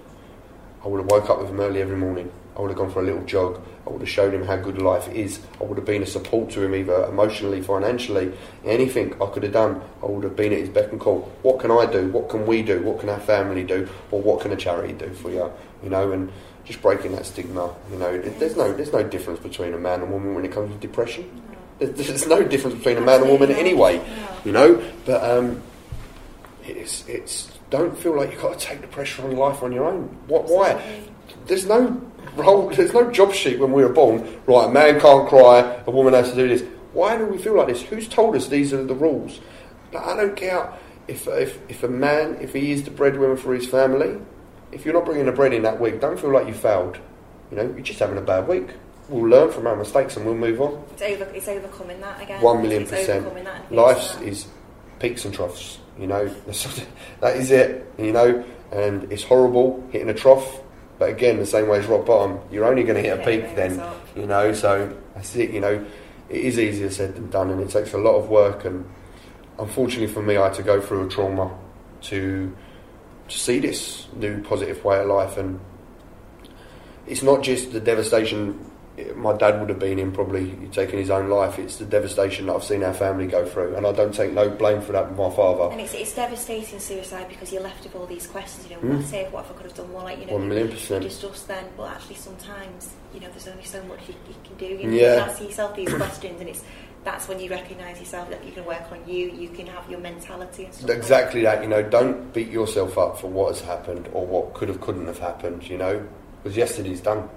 I 0.83 0.87
would 0.87 0.99
have 0.99 1.11
woke 1.11 1.29
up 1.29 1.39
with 1.39 1.49
him 1.49 1.59
early 1.59 1.81
every 1.81 1.97
morning. 1.97 2.31
I 2.57 2.61
would 2.61 2.69
have 2.69 2.77
gone 2.77 2.91
for 2.91 3.01
a 3.01 3.05
little 3.05 3.23
jog. 3.23 3.61
I 3.85 3.89
would 3.89 4.01
have 4.01 4.09
showed 4.09 4.33
him 4.33 4.45
how 4.45 4.57
good 4.57 4.77
life 4.77 5.07
is. 5.09 5.39
I 5.59 5.63
would 5.63 5.77
have 5.77 5.85
been 5.85 6.03
a 6.03 6.05
support 6.05 6.49
to 6.51 6.63
him, 6.63 6.75
either 6.75 7.05
emotionally, 7.05 7.61
financially, 7.61 8.33
anything 8.65 9.13
I 9.21 9.27
could 9.27 9.43
have 9.43 9.53
done. 9.53 9.81
I 10.03 10.07
would 10.07 10.23
have 10.23 10.35
been 10.35 10.51
at 10.51 10.59
his 10.59 10.69
beck 10.69 10.91
and 10.91 10.99
call. 10.99 11.31
What 11.43 11.59
can 11.59 11.71
I 11.71 11.85
do? 11.85 12.07
What 12.09 12.29
can 12.29 12.45
we 12.45 12.61
do? 12.61 12.81
What 12.81 12.99
can 12.99 13.09
our 13.09 13.19
family 13.19 13.63
do? 13.63 13.87
Or 14.11 14.21
what 14.21 14.41
can 14.41 14.51
a 14.51 14.55
charity 14.55 14.93
do 14.93 15.13
for 15.13 15.31
you? 15.31 15.51
You 15.83 15.89
know, 15.89 16.11
and 16.11 16.31
just 16.65 16.81
breaking 16.81 17.13
that 17.13 17.25
stigma. 17.25 17.73
You 17.91 17.97
know, 17.97 18.19
there's 18.19 18.57
no 18.57 18.73
there's 18.73 18.93
no 18.93 19.03
difference 19.03 19.39
between 19.39 19.73
a 19.73 19.79
man 19.79 20.01
and 20.01 20.11
woman 20.11 20.35
when 20.35 20.45
it 20.45 20.51
comes 20.51 20.73
to 20.73 20.79
depression. 20.79 21.29
There's, 21.79 22.07
there's 22.07 22.27
no 22.27 22.43
difference 22.43 22.77
between 22.77 22.97
a 22.97 23.01
man 23.01 23.21
and 23.21 23.29
woman 23.29 23.51
anyway. 23.51 24.01
You 24.45 24.51
know, 24.51 24.83
but 25.05 25.23
um, 25.23 25.61
it's 26.63 27.07
it's 27.07 27.51
don't 27.69 27.97
feel 27.97 28.15
like 28.15 28.31
you've 28.31 28.41
got 28.41 28.59
to 28.59 28.65
take 28.65 28.81
the 28.81 28.87
pressure 28.87 29.23
on 29.23 29.35
life 29.35 29.63
on 29.63 29.71
your 29.71 29.85
own. 29.85 30.03
What? 30.27 30.45
Why? 30.45 31.01
There's 31.47 31.65
no 31.65 32.01
role. 32.35 32.69
There's 32.69 32.93
no 32.93 33.11
job 33.11 33.33
sheet 33.33 33.59
when 33.59 33.71
we 33.71 33.83
were 33.83 33.93
born. 33.93 34.41
Right, 34.45 34.65
a 34.65 34.71
man 34.71 34.99
can't 34.99 35.27
cry. 35.27 35.81
A 35.85 35.91
woman 35.91 36.13
has 36.13 36.29
to 36.29 36.35
do 36.35 36.47
this. 36.47 36.63
Why 36.93 37.17
do 37.17 37.25
we 37.25 37.37
feel 37.37 37.55
like 37.55 37.67
this? 37.67 37.81
Who's 37.81 38.07
told 38.07 38.35
us 38.35 38.47
these 38.47 38.73
are 38.73 38.83
the 38.83 38.95
rules? 38.95 39.39
Like, 39.93 40.05
I 40.05 40.15
don't 40.15 40.35
care 40.35 40.71
if 41.07 41.27
if 41.27 41.59
if 41.69 41.83
a 41.83 41.87
man 41.87 42.37
if 42.41 42.53
he 42.53 42.71
is 42.71 42.83
the 42.83 42.91
breadwinner 42.91 43.37
for 43.37 43.53
his 43.53 43.67
family. 43.67 44.19
If 44.71 44.85
you're 44.85 44.93
not 44.93 45.05
bringing 45.05 45.25
the 45.25 45.33
bread 45.33 45.53
in 45.53 45.63
that 45.63 45.81
week, 45.81 45.99
don't 45.99 46.19
feel 46.19 46.31
like 46.31 46.47
you 46.47 46.53
failed. 46.53 46.97
You 47.49 47.57
know, 47.57 47.63
you're 47.63 47.81
just 47.81 47.99
having 47.99 48.17
a 48.17 48.21
bad 48.21 48.47
week. 48.47 48.69
We'll 49.09 49.29
learn 49.29 49.51
from 49.51 49.67
our 49.67 49.75
mistakes 49.75 50.15
and 50.15 50.25
we'll 50.25 50.35
move 50.35 50.61
on. 50.61 50.81
It's 50.93 51.01
over. 51.01 51.23
It's 51.35 51.47
overcoming 51.49 51.99
that 51.99 52.21
again. 52.21 52.41
One 52.41 52.61
million 52.61 52.87
percent. 52.87 53.27
Life 53.69 54.21
is 54.21 54.47
peaks 54.99 55.25
and 55.25 55.33
troughs. 55.33 55.79
You 55.99 56.07
know, 56.07 56.27
That's- 57.19 57.51
it. 57.51 57.85
You 57.97 58.11
know, 58.11 58.43
and 58.71 59.11
it's 59.11 59.23
horrible 59.23 59.87
hitting 59.91 60.09
a 60.09 60.13
trough. 60.13 60.61
But 60.97 61.09
again, 61.09 61.37
the 61.39 61.45
same 61.45 61.67
way 61.67 61.79
as 61.79 61.87
rock 61.87 62.05
bottom, 62.05 62.39
you're 62.51 62.65
only 62.65 62.83
going 62.83 62.95
to 62.95 63.01
hit 63.01 63.19
a 63.19 63.23
peak 63.23 63.55
then. 63.55 63.81
You 64.15 64.27
know, 64.27 64.53
so 64.53 64.95
that's 65.15 65.35
it. 65.35 65.49
You 65.51 65.59
know, 65.59 65.85
it 66.29 66.37
is 66.37 66.59
easier 66.59 66.89
said 66.89 67.15
than 67.15 67.29
done, 67.29 67.49
and 67.49 67.59
it 67.59 67.69
takes 67.69 67.93
a 67.93 67.97
lot 67.97 68.15
of 68.17 68.29
work. 68.29 68.65
And 68.65 68.87
unfortunately 69.59 70.07
for 70.13 70.21
me, 70.21 70.37
I 70.37 70.45
had 70.45 70.53
to 70.55 70.63
go 70.63 70.79
through 70.79 71.07
a 71.07 71.09
trauma 71.09 71.57
to 72.03 72.55
to 73.27 73.37
see 73.39 73.59
this 73.59 74.07
new 74.13 74.41
positive 74.43 74.83
way 74.83 74.99
of 74.99 75.07
life. 75.07 75.37
And 75.37 75.59
it's 77.07 77.23
not 77.23 77.41
just 77.41 77.71
the 77.71 77.79
devastation 77.79 78.70
my 79.15 79.33
dad 79.37 79.59
would 79.59 79.69
have 79.69 79.79
been 79.79 79.99
in 79.99 80.11
probably 80.11 80.51
taking 80.71 80.99
his 80.99 81.09
own 81.09 81.29
life. 81.29 81.59
It's 81.59 81.77
the 81.77 81.85
devastation 81.85 82.45
that 82.47 82.55
I've 82.55 82.63
seen 82.63 82.83
our 82.83 82.93
family 82.93 83.27
go 83.27 83.45
through, 83.45 83.75
and 83.75 83.85
I 83.85 83.91
don't 83.91 84.13
take 84.13 84.31
no 84.33 84.49
blame 84.49 84.81
for 84.81 84.91
that 84.93 85.09
with 85.09 85.17
my 85.17 85.29
father. 85.35 85.71
And 85.71 85.81
it's, 85.81 85.93
it's 85.93 86.15
devastating 86.15 86.79
suicide 86.79 87.27
because 87.29 87.51
you're 87.51 87.61
left 87.63 87.83
with 87.83 87.95
all 87.95 88.05
these 88.05 88.27
questions. 88.27 88.67
You 88.69 88.75
know, 88.75 88.81
Mm. 88.81 88.95
what 89.03 89.13
if? 89.13 89.31
What 89.31 89.45
if 89.45 89.51
I 89.51 89.53
could 89.55 89.65
have 89.67 89.75
done 89.75 89.91
more? 89.91 90.01
Like 90.03 90.19
you 90.19 90.25
know, 90.27 90.33
One 90.33 90.47
million 90.49 90.67
percent. 90.69 91.03
percent. 91.03 91.21
discuss 91.31 91.41
then, 91.43 91.65
but 91.77 91.89
actually 91.91 92.15
sometimes 92.15 92.93
you 93.13 93.19
know 93.19 93.27
there's 93.29 93.47
only 93.47 93.63
so 93.65 93.81
much 93.83 93.99
you, 94.07 94.15
you 94.27 94.35
can 94.43 94.55
do. 94.57 94.65
You, 94.65 94.89
Yeah. 94.91 95.15
you 95.15 95.21
ask 95.21 95.41
yourself 95.41 95.75
these 95.75 95.93
questions, 95.93 96.39
and 96.39 96.49
it's 96.49 96.63
that's 97.03 97.27
when 97.27 97.39
you 97.39 97.49
recognise 97.49 97.97
yourself 97.99 98.29
that 98.29 98.45
you 98.45 98.51
can 98.51 98.63
work 98.65 98.83
on 98.91 98.99
you. 99.07 99.31
You 99.31 99.49
can 99.49 99.65
have 99.67 99.89
your 99.89 99.99
mentality 99.99 100.65
and 100.65 100.73
stuff. 100.73 100.87
like 100.89 100.97
Exactly 100.97 101.41
that. 101.43 101.63
You 101.63 101.69
know, 101.69 101.81
don't 101.81 102.31
beat 102.33 102.49
yourself 102.49 102.97
up 102.97 103.19
for 103.19 103.27
what 103.27 103.47
has 103.55 103.61
happened 103.61 104.07
or 104.13 104.25
what 104.25 104.53
could 104.53 104.67
have, 104.69 104.79
couldn't 104.81 105.07
have 105.07 105.17
happened. 105.19 105.67
You 105.67 105.77
know, 105.79 106.07
because 106.43 106.55
yesterday's 106.57 107.01
done. 107.01 107.27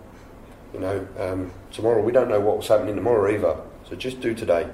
You 0.75 0.81
know, 0.81 1.07
um, 1.21 1.53
tomorrow 1.71 2.03
we 2.03 2.11
don't 2.11 2.29
know 2.29 2.41
what's 2.41 2.67
happening 2.67 2.97
tomorrow 2.97 3.33
either. 3.33 3.57
So 3.89 3.95
just 3.95 4.21
do 4.21 4.35
today. 4.35 4.69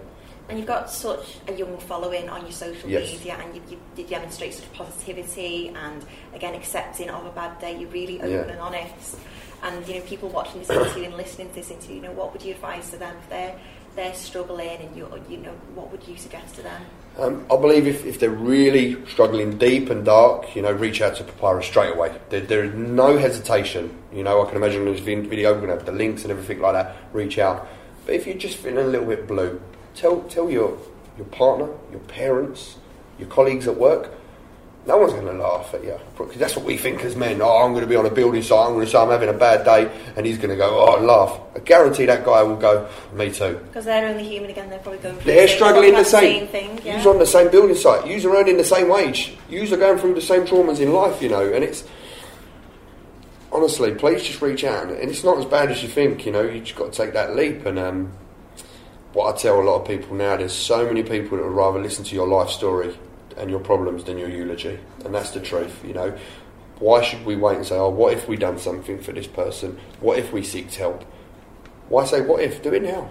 And 0.49 0.59
you've 0.59 0.67
got 0.67 0.91
such 0.91 1.37
a 1.47 1.53
young 1.53 1.77
following 1.79 2.29
on 2.29 2.41
your 2.41 2.51
social 2.53 2.89
Yes. 2.91 3.13
media, 3.13 3.39
and 3.41 3.55
you, 3.55 3.63
you, 3.71 3.79
you 3.97 4.05
demonstrate 4.05 4.55
such 4.55 4.73
positivity 4.73 5.69
and 5.69 6.05
again 6.35 6.55
accepting 6.55 7.11
of 7.11 7.25
a 7.27 7.31
bad 7.31 7.59
day. 7.61 7.79
You're 7.79 7.91
really 7.91 8.17
open 8.19 8.31
Yeah. 8.33 8.49
and 8.49 8.61
honest. 8.61 9.19
And 9.63 9.87
you 9.87 9.97
know, 9.97 10.01
people 10.07 10.31
watching 10.31 10.61
this 10.61 10.71
interview 10.71 11.05
and 11.05 11.17
listening 11.17 11.51
to 11.51 11.55
this 11.57 11.71
interview, 11.71 11.97
you 11.97 12.03
know, 12.03 12.13
what 12.13 12.33
would 12.33 12.43
you 12.43 12.55
advise 12.55 12.91
to 12.91 12.97
them 12.97 13.15
if 13.23 13.29
they're 13.29 13.61
they're 13.95 14.15
struggling, 14.15 14.81
and 14.81 14.97
you 14.97 15.07
you 15.29 15.37
know, 15.37 15.53
what 15.75 15.91
would 15.93 16.03
you 16.09 16.17
suggest 16.17 16.55
to 16.57 16.63
them? 16.63 16.83
Um, 17.21 17.45
I 17.53 17.57
believe 17.57 17.87
if, 17.87 18.07
if 18.07 18.19
they're 18.19 18.31
really 18.31 19.05
struggling 19.05 19.59
deep 19.59 19.91
and 19.91 20.07
dark, 20.07 20.57
you 20.57 20.63
know, 20.63 20.73
reach 20.73 21.03
out 21.03 21.17
to 21.17 21.25
Papyrus 21.25 21.67
straight 21.67 21.95
away. 21.95 22.19
There, 22.31 22.41
there 22.41 22.65
is 22.65 22.73
no 22.75 23.19
hesitation. 23.19 23.95
You 24.11 24.23
know, 24.23 24.43
I 24.43 24.47
can 24.49 24.57
imagine 24.57 24.89
in 24.89 24.95
this 24.95 25.01
video 25.01 25.53
we're 25.53 25.59
going 25.59 25.69
to 25.69 25.77
have 25.77 25.85
the 25.85 25.93
links 25.93 26.23
and 26.23 26.31
everything 26.31 26.61
like 26.61 26.73
that. 26.73 26.97
Reach 27.13 27.39
out. 27.39 27.69
But 28.07 28.15
if 28.15 28.27
you're 28.27 28.39
just 28.39 28.57
feeling 28.57 28.87
a 28.87 28.89
little 28.89 29.07
bit 29.07 29.29
blue, 29.29 29.61
tell 29.95 30.23
tell 30.23 30.51
your 30.51 30.79
your 31.19 31.27
partner, 31.27 31.69
your 31.91 32.01
parents, 32.01 32.77
your 33.19 33.29
colleagues 33.29 33.69
at 33.69 33.77
work. 33.77 34.15
No 34.91 34.97
one's 34.97 35.13
going 35.13 35.25
to 35.27 35.33
laugh 35.35 35.73
at 35.73 35.85
you 35.85 35.97
because 36.19 36.35
that's 36.39 36.57
what 36.57 36.65
we 36.65 36.77
think 36.77 37.05
as 37.05 37.15
men. 37.15 37.41
Oh, 37.41 37.59
I'm 37.59 37.71
going 37.75 37.85
to 37.85 37.89
be 37.89 37.95
on 37.95 38.07
a 38.07 38.11
building 38.11 38.43
site. 38.43 38.67
I'm 38.67 38.73
going 38.73 38.87
to 38.87 38.91
say 38.91 38.99
I'm 38.99 39.09
having 39.09 39.29
a 39.29 39.33
bad 39.33 39.65
day, 39.65 39.89
and 40.17 40.27
he's 40.27 40.37
going 40.37 40.51
to 40.51 40.57
go, 40.57 40.85
oh, 40.85 40.97
and 40.97 41.07
laugh. 41.07 41.41
I 41.55 41.61
guarantee 41.61 42.07
that 42.07 42.25
guy 42.25 42.43
will 42.43 42.57
go, 42.57 42.89
me 43.15 43.31
too. 43.31 43.61
Because 43.69 43.85
they're 43.85 44.05
only 44.09 44.25
human 44.25 44.51
again. 44.51 44.69
They're 44.69 44.81
probably 44.81 44.99
going. 44.99 45.15
Through 45.15 45.33
They're 45.33 45.47
the 45.47 45.53
struggling 45.53 45.93
the 45.93 45.99
have 45.99 46.09
same. 46.09 46.49
thing. 46.49 46.81
Yeah. 46.85 47.01
You're 47.01 47.13
on 47.13 47.21
the 47.21 47.27
same 47.27 47.53
building 47.53 47.77
site. 47.77 48.05
You're 48.05 48.35
earning 48.35 48.57
the 48.57 48.65
same 48.65 48.89
wage. 48.89 49.37
You're 49.49 49.65
going 49.79 49.99
through 49.99 50.15
the 50.15 50.21
same 50.21 50.45
traumas 50.45 50.81
in 50.81 50.93
life, 50.93 51.23
you 51.23 51.29
know. 51.29 51.53
And 51.53 51.63
it's 51.63 51.85
honestly, 53.53 53.95
please 53.95 54.25
just 54.25 54.43
reach 54.43 54.65
out. 54.65 54.89
And 54.89 55.09
it's 55.09 55.23
not 55.23 55.39
as 55.39 55.45
bad 55.45 55.71
as 55.71 55.85
you 55.85 55.89
think, 55.89 56.27
you 56.27 56.33
know. 56.33 56.43
You 56.43 56.63
just 56.63 56.75
got 56.75 56.93
to 56.93 56.99
take 57.05 57.13
that 57.15 57.37
leap. 57.37 57.65
And 57.65 57.79
um, 57.79 58.13
what 59.13 59.33
I 59.33 59.39
tell 59.39 59.61
a 59.61 59.63
lot 59.63 59.83
of 59.83 59.87
people 59.87 60.17
now, 60.17 60.37
there's 60.37 60.53
so 60.53 60.85
many 60.85 61.05
people 61.05 61.39
that 61.39 61.45
would 61.45 61.55
rather 61.55 61.79
listen 61.81 62.05
to 62.07 62.15
your 62.17 62.27
life 62.27 62.51
story 62.51 62.93
and 63.37 63.51
your 63.51 63.61
problems 63.61 64.05
than 64.05 64.19
your 64.19 64.29
eulogy. 64.29 64.79
And 65.05 65.15
that's 65.15 65.31
the 65.31 65.41
truth, 65.41 65.83
you 65.85 65.93
know. 65.95 66.17
Why 66.79 67.03
should 67.03 67.25
we 67.27 67.37
wait 67.37 67.57
and 67.59 67.67
say, 67.67 67.77
oh, 67.77 67.91
what 67.91 68.13
if 68.15 68.27
we 68.29 68.37
done 68.37 68.59
something 68.59 69.01
for 69.01 69.13
this 69.13 69.27
person? 69.27 69.79
What 70.01 70.19
if 70.19 70.33
we 70.33 70.41
seeked 70.41 70.75
help? 70.75 71.05
Why 71.89 72.05
say, 72.07 72.21
what 72.23 72.41
if? 72.43 72.63
Do 72.63 72.73
it 72.73 72.83
now. 72.83 73.11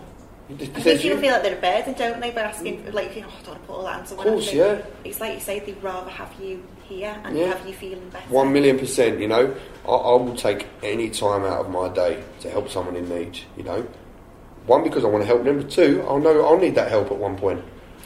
I 0.49 0.53
think 0.55 1.03
you- 1.03 1.11
people 1.11 1.21
feel 1.21 1.33
like 1.33 1.43
they're 1.43 1.57
a 1.57 1.61
burden, 1.61 1.93
don't 1.93 2.19
they? 2.19 2.31
By 2.31 2.41
asking, 2.41 2.91
like, 2.91 3.15
you 3.15 3.21
know, 3.21 3.27
oh, 3.29 3.37
I 3.39 3.43
don't 3.43 3.47
want 3.47 3.61
to 3.61 3.67
put 3.67 3.73
all 3.75 3.83
that 3.83 3.99
on 3.99 4.05
someone. 4.07 4.27
Of 4.27 4.33
course, 4.33 4.53
yeah. 4.53 4.81
It's 5.03 5.19
like 5.21 5.35
you 5.35 5.39
say, 5.39 5.59
they'd 5.59 5.83
rather 5.83 6.09
have 6.09 6.33
you 6.41 6.63
here 6.87 7.15
and 7.23 7.37
Yeah. 7.37 7.47
have 7.53 7.67
you 7.67 7.73
feeling 7.73 8.09
better. 8.09 8.25
One 8.33 8.51
million 8.51 8.79
percent, 8.79 9.19
you 9.19 9.27
know. 9.27 9.53
I, 9.85 9.91
I 9.91 10.15
will 10.15 10.35
take 10.35 10.65
any 10.81 11.11
time 11.11 11.43
out 11.45 11.59
of 11.65 11.69
my 11.69 11.89
day 11.89 12.23
to 12.39 12.49
help 12.49 12.69
someone 12.69 12.95
in 12.95 13.07
need, 13.07 13.37
you 13.55 13.61
know. 13.63 13.85
One, 14.65 14.83
because 14.83 15.03
I 15.03 15.07
want 15.07 15.21
to 15.21 15.27
help 15.27 15.43
them, 15.43 15.57
but 15.61 15.69
two, 15.69 16.03
I'll 16.07 16.19
know 16.19 16.43
I'll 16.45 16.57
need 16.57 16.73
that 16.75 16.89
help 16.89 17.11
at 17.11 17.17
one 17.17 17.37
point, 17.37 17.63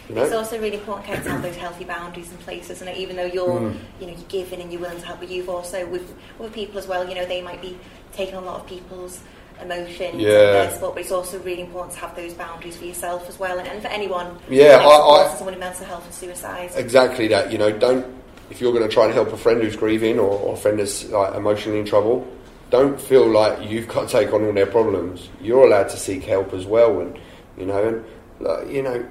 It's 0.09 0.33
also 0.33 0.59
really 0.59 0.77
important 0.77 1.07
Kirk, 1.07 1.23
to 1.23 1.29
have 1.31 1.41
those 1.41 1.55
healthy 1.55 1.85
boundaries 1.85 2.29
in 2.31 2.37
place, 2.37 2.69
isn't 2.69 2.87
it? 2.87 2.97
Even 2.97 3.15
though 3.15 3.25
you're, 3.25 3.47
Mm. 3.59 3.75
you 3.99 4.07
know, 4.07 4.13
you're 4.13 4.27
giving 4.27 4.61
and 4.61 4.71
you're 4.71 4.81
willing 4.81 4.99
to 4.99 5.05
help, 5.05 5.19
but 5.19 5.29
you've 5.29 5.49
also 5.49 5.85
with 5.87 6.13
other 6.39 6.49
people 6.49 6.77
as 6.77 6.87
well. 6.87 7.07
You 7.07 7.15
know, 7.15 7.25
they 7.25 7.41
might 7.41 7.61
be 7.61 7.77
taking 8.15 8.35
on 8.35 8.43
a 8.43 8.45
lot 8.45 8.59
of 8.61 8.67
people's 8.67 9.19
emotions, 9.61 10.15
Yeah. 10.21 10.29
and 10.29 10.55
their 10.55 10.71
support, 10.71 10.95
but 10.95 11.01
it's 11.01 11.11
also 11.11 11.39
really 11.39 11.61
important 11.61 11.93
to 11.93 11.99
have 11.99 12.15
those 12.15 12.33
boundaries 12.33 12.75
for 12.75 12.85
yourself 12.85 13.29
as 13.29 13.39
well, 13.39 13.59
and, 13.59 13.67
and 13.67 13.81
for 13.81 13.87
anyone. 13.87 14.37
Yeah, 14.49 14.83
I- 14.85 15.23
I- 15.25 15.35
someone 15.35 15.53
with 15.55 15.59
mental 15.59 15.85
health 15.85 16.03
and 16.05 16.13
suicide. 16.13 16.71
Exactly 16.75 17.27
that, 17.29 17.51
you 17.51 17.57
know. 17.57 17.71
Don't 17.71 18.05
if 18.49 18.59
you're 18.61 18.73
going 18.73 18.83
to 18.87 18.93
try 18.93 19.05
and 19.05 19.13
help 19.13 19.31
a 19.31 19.37
friend 19.37 19.63
who's 19.63 19.75
grieving 19.75 20.19
or, 20.19 20.29
or 20.37 20.53
a 20.53 20.57
friend 20.57 20.77
that's 20.77 21.09
like 21.09 21.33
emotionally 21.33 21.79
in 21.79 21.85
trouble, 21.85 22.27
don't 22.69 22.99
feel 22.99 23.25
like 23.25 23.57
you've 23.67 23.87
got 23.87 24.09
to 24.09 24.11
take 24.17 24.33
on 24.33 24.43
all 24.45 24.51
their 24.53 24.65
problems. 24.67 25.29
You're 25.41 25.65
allowed 25.65 25.89
to 25.89 25.97
seek 25.97 26.23
help 26.23 26.53
as 26.53 26.65
well, 26.65 26.99
and 26.99 27.17
you 27.57 27.65
know, 27.65 27.83
and 27.83 28.03
like, 28.39 28.69
you 28.69 28.81
know, 28.83 29.05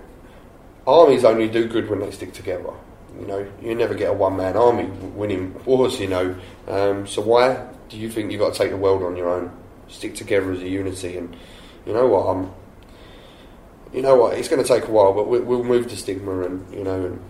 armies 0.87 1.25
only 1.25 1.49
do 1.49 1.66
good 1.68 1.88
when 1.88 2.01
they 2.01 2.11
stick 2.11 2.33
together. 2.33 2.71
You 3.21 3.27
know, 3.27 3.47
you 3.61 3.75
never 3.75 3.95
get 3.95 4.11
a 4.11 4.12
one 4.12 4.37
man 4.37 4.57
army 4.57 4.85
winning 5.14 5.55
wars. 5.64 6.01
You 6.01 6.09
know, 6.09 6.37
um, 6.68 7.07
so 7.07 7.21
why 7.23 7.68
do 7.88 7.97
you 7.99 8.11
think 8.11 8.33
you've 8.33 8.40
got 8.40 8.53
to 8.55 8.59
take 8.59 8.71
the 8.71 8.77
world 8.77 9.03
on 9.03 9.16
your 9.16 9.29
own? 9.29 9.51
Stick 9.88 10.14
together 10.14 10.53
as 10.53 10.62
a 10.62 10.68
unity, 10.68 11.16
and 11.18 11.37
you 11.87 11.92
know 11.92 12.07
what? 12.07 12.23
I'm. 12.27 12.51
You 13.92 14.01
know 14.01 14.16
what? 14.16 14.38
It's 14.38 14.49
going 14.49 14.62
to 14.62 14.66
take 14.66 14.88
a 14.88 14.90
while, 14.90 15.12
but 15.12 15.29
we, 15.29 15.40
we'll 15.40 15.62
move 15.64 15.90
the 15.90 15.97
stigma, 15.97 16.40
and 16.45 16.75
you 16.75 16.83
know, 16.83 17.05
and 17.05 17.21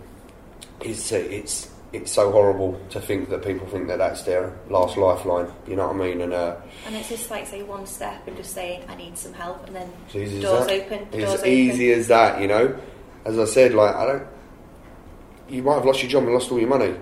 it's 0.79 1.11
uh, 1.11 1.17
it's 1.17 1.69
it's 1.91 2.11
so 2.11 2.31
horrible 2.31 2.79
to 2.91 3.01
think 3.01 3.29
that 3.29 3.43
people 3.45 3.67
think 3.67 3.87
that 3.89 3.97
that's 3.97 4.23
their 4.23 4.53
last 4.69 4.95
lifeline. 4.95 5.51
You 5.67 5.75
know 5.75 5.87
what 5.87 5.95
I 5.97 5.99
mean? 5.99 6.21
And 6.21 6.33
uh, 6.33 6.55
And 6.87 6.95
it's 6.95 7.09
just 7.09 7.29
like 7.29 7.45
say 7.47 7.63
one 7.63 7.85
step 7.85 8.25
and 8.27 8.37
just 8.37 8.53
saying 8.53 8.83
I 8.87 8.95
need 8.95 9.17
some 9.17 9.33
help, 9.33 9.67
and 9.67 9.75
then 9.75 9.91
it's 10.05 10.15
easy 10.15 10.39
the 10.39 10.47
as 10.47 10.67
doors 10.67 10.71
open. 10.81 11.07
The 11.11 11.17
It's 11.19 11.31
doors 11.33 11.45
easy 11.45 11.89
open. 11.91 11.99
as 11.99 12.07
that. 12.07 12.41
You 12.41 12.47
know, 12.47 12.79
as 13.25 13.39
I 13.39 13.45
said, 13.45 13.73
like 13.73 13.95
I 13.95 14.05
don't. 14.05 14.27
You 15.49 15.61
might 15.63 15.75
have 15.75 15.85
lost 15.85 16.01
your 16.01 16.09
job 16.11 16.23
and 16.23 16.33
lost 16.33 16.51
all 16.51 16.59
your 16.59 16.69
money. 16.69 16.95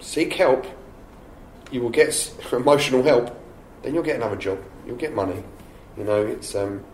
Seek 0.00 0.32
help. 0.34 0.66
You 1.70 1.80
will 1.80 1.90
get 1.90 2.32
emotional 2.52 3.02
help. 3.02 3.38
Then 3.82 3.94
you'll 3.94 4.02
get 4.02 4.16
another 4.16 4.36
job. 4.36 4.62
You'll 4.86 4.96
get 4.96 5.14
money. 5.14 5.42
You 5.96 6.04
know, 6.04 6.26
it's 6.26 6.54
um. 6.54 6.84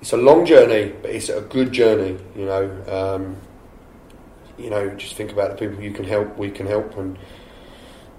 It's 0.00 0.12
a 0.12 0.16
long 0.16 0.46
journey, 0.46 0.94
but 1.02 1.10
it's 1.10 1.28
a 1.28 1.42
good 1.42 1.72
journey. 1.72 2.18
You 2.34 2.46
know, 2.46 2.84
um, 2.88 3.36
you 4.58 4.70
know, 4.70 4.88
just 4.96 5.14
think 5.14 5.30
about 5.30 5.50
the 5.50 5.56
people 5.56 5.82
you 5.82 5.92
can 5.92 6.04
help, 6.04 6.38
we 6.38 6.50
can 6.50 6.66
help, 6.66 6.96
and 6.96 7.18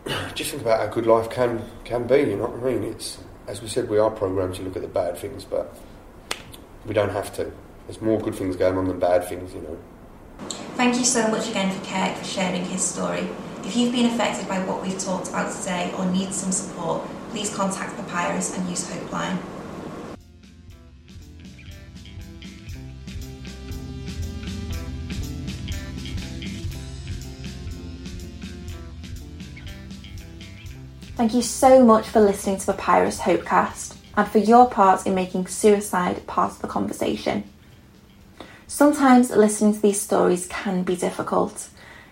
just 0.35 0.51
think 0.51 0.61
about 0.61 0.79
how 0.79 0.87
good 0.93 1.07
life 1.07 1.29
can 1.29 1.63
can 1.83 2.05
be. 2.05 2.19
You 2.19 2.37
know 2.37 2.47
what 2.47 2.71
I 2.71 2.73
mean? 2.73 2.83
It's 2.83 3.17
as 3.47 3.61
we 3.61 3.67
said, 3.67 3.89
we 3.89 3.97
are 3.97 4.09
programmed 4.09 4.55
to 4.55 4.61
look 4.63 4.75
at 4.75 4.81
the 4.81 4.87
bad 4.87 5.17
things, 5.17 5.43
but 5.43 5.75
we 6.85 6.93
don't 6.93 7.09
have 7.09 7.33
to. 7.35 7.51
There's 7.91 8.01
more 8.01 8.21
good 8.21 8.35
things 8.35 8.55
going 8.55 8.77
on 8.77 8.87
than 8.87 8.99
bad 8.99 9.25
things. 9.25 9.53
You 9.53 9.63
know. 9.63 9.77
Thank 10.77 10.95
you 10.95 11.03
so 11.03 11.27
much 11.27 11.49
again 11.49 11.77
for 11.77 11.85
Kirk 11.85 12.15
for 12.15 12.23
sharing 12.23 12.63
his 12.63 12.81
story. 12.81 13.27
If 13.65 13.75
you've 13.75 13.91
been 13.91 14.05
affected 14.05 14.47
by 14.47 14.63
what 14.63 14.81
we've 14.81 14.97
talked 14.97 15.27
about 15.27 15.53
today 15.53 15.93
or 15.97 16.05
need 16.05 16.33
some 16.33 16.53
support, 16.53 17.05
please 17.31 17.53
contact 17.53 17.97
Papyrus 17.97 18.57
and 18.57 18.69
use 18.69 18.89
Hopeline. 18.89 19.37
Thank 31.17 31.33
you 31.33 31.41
so 31.41 31.83
much 31.83 32.07
for 32.07 32.21
listening 32.21 32.57
to 32.59 32.71
Papyrus 32.71 33.19
Hopecast 33.19 33.97
and 34.15 34.25
for 34.29 34.37
your 34.37 34.69
part 34.69 35.05
in 35.05 35.13
making 35.13 35.47
suicide 35.47 36.25
part 36.25 36.53
of 36.53 36.61
the 36.61 36.69
conversation. 36.69 37.43
Sometimes 38.73 39.31
listening 39.31 39.73
to 39.73 39.81
these 39.81 39.99
stories 39.99 40.47
can 40.47 40.83
be 40.83 40.95
difficult. 40.95 41.67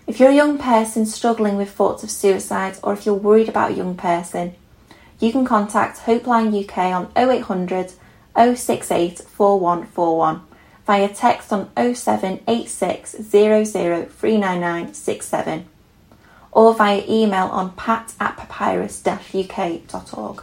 If 0.06 0.20
you're 0.20 0.28
a 0.28 0.34
young 0.34 0.58
person 0.58 1.06
struggling 1.06 1.56
with 1.56 1.70
thoughts 1.70 2.02
of 2.02 2.10
suicide 2.10 2.76
or 2.82 2.92
if 2.92 3.06
you're 3.06 3.14
worried 3.14 3.48
about 3.48 3.70
a 3.70 3.76
young 3.76 3.96
person, 3.96 4.54
you 5.18 5.32
can 5.32 5.46
contact 5.46 6.00
Hopeline 6.00 6.54
UK 6.54 6.76
on 6.78 7.10
0800 7.16 7.94
068 8.36 9.20
4141 9.20 10.42
via 10.86 11.08
text 11.08 11.50
on 11.50 11.70
0786 11.74 13.16
00 13.22 14.06
or 16.52 16.74
via 16.74 17.02
email 17.08 17.46
on 17.46 17.72
pat 17.72 18.12
at 18.20 18.36
papyrus-uk.org. 18.36 20.42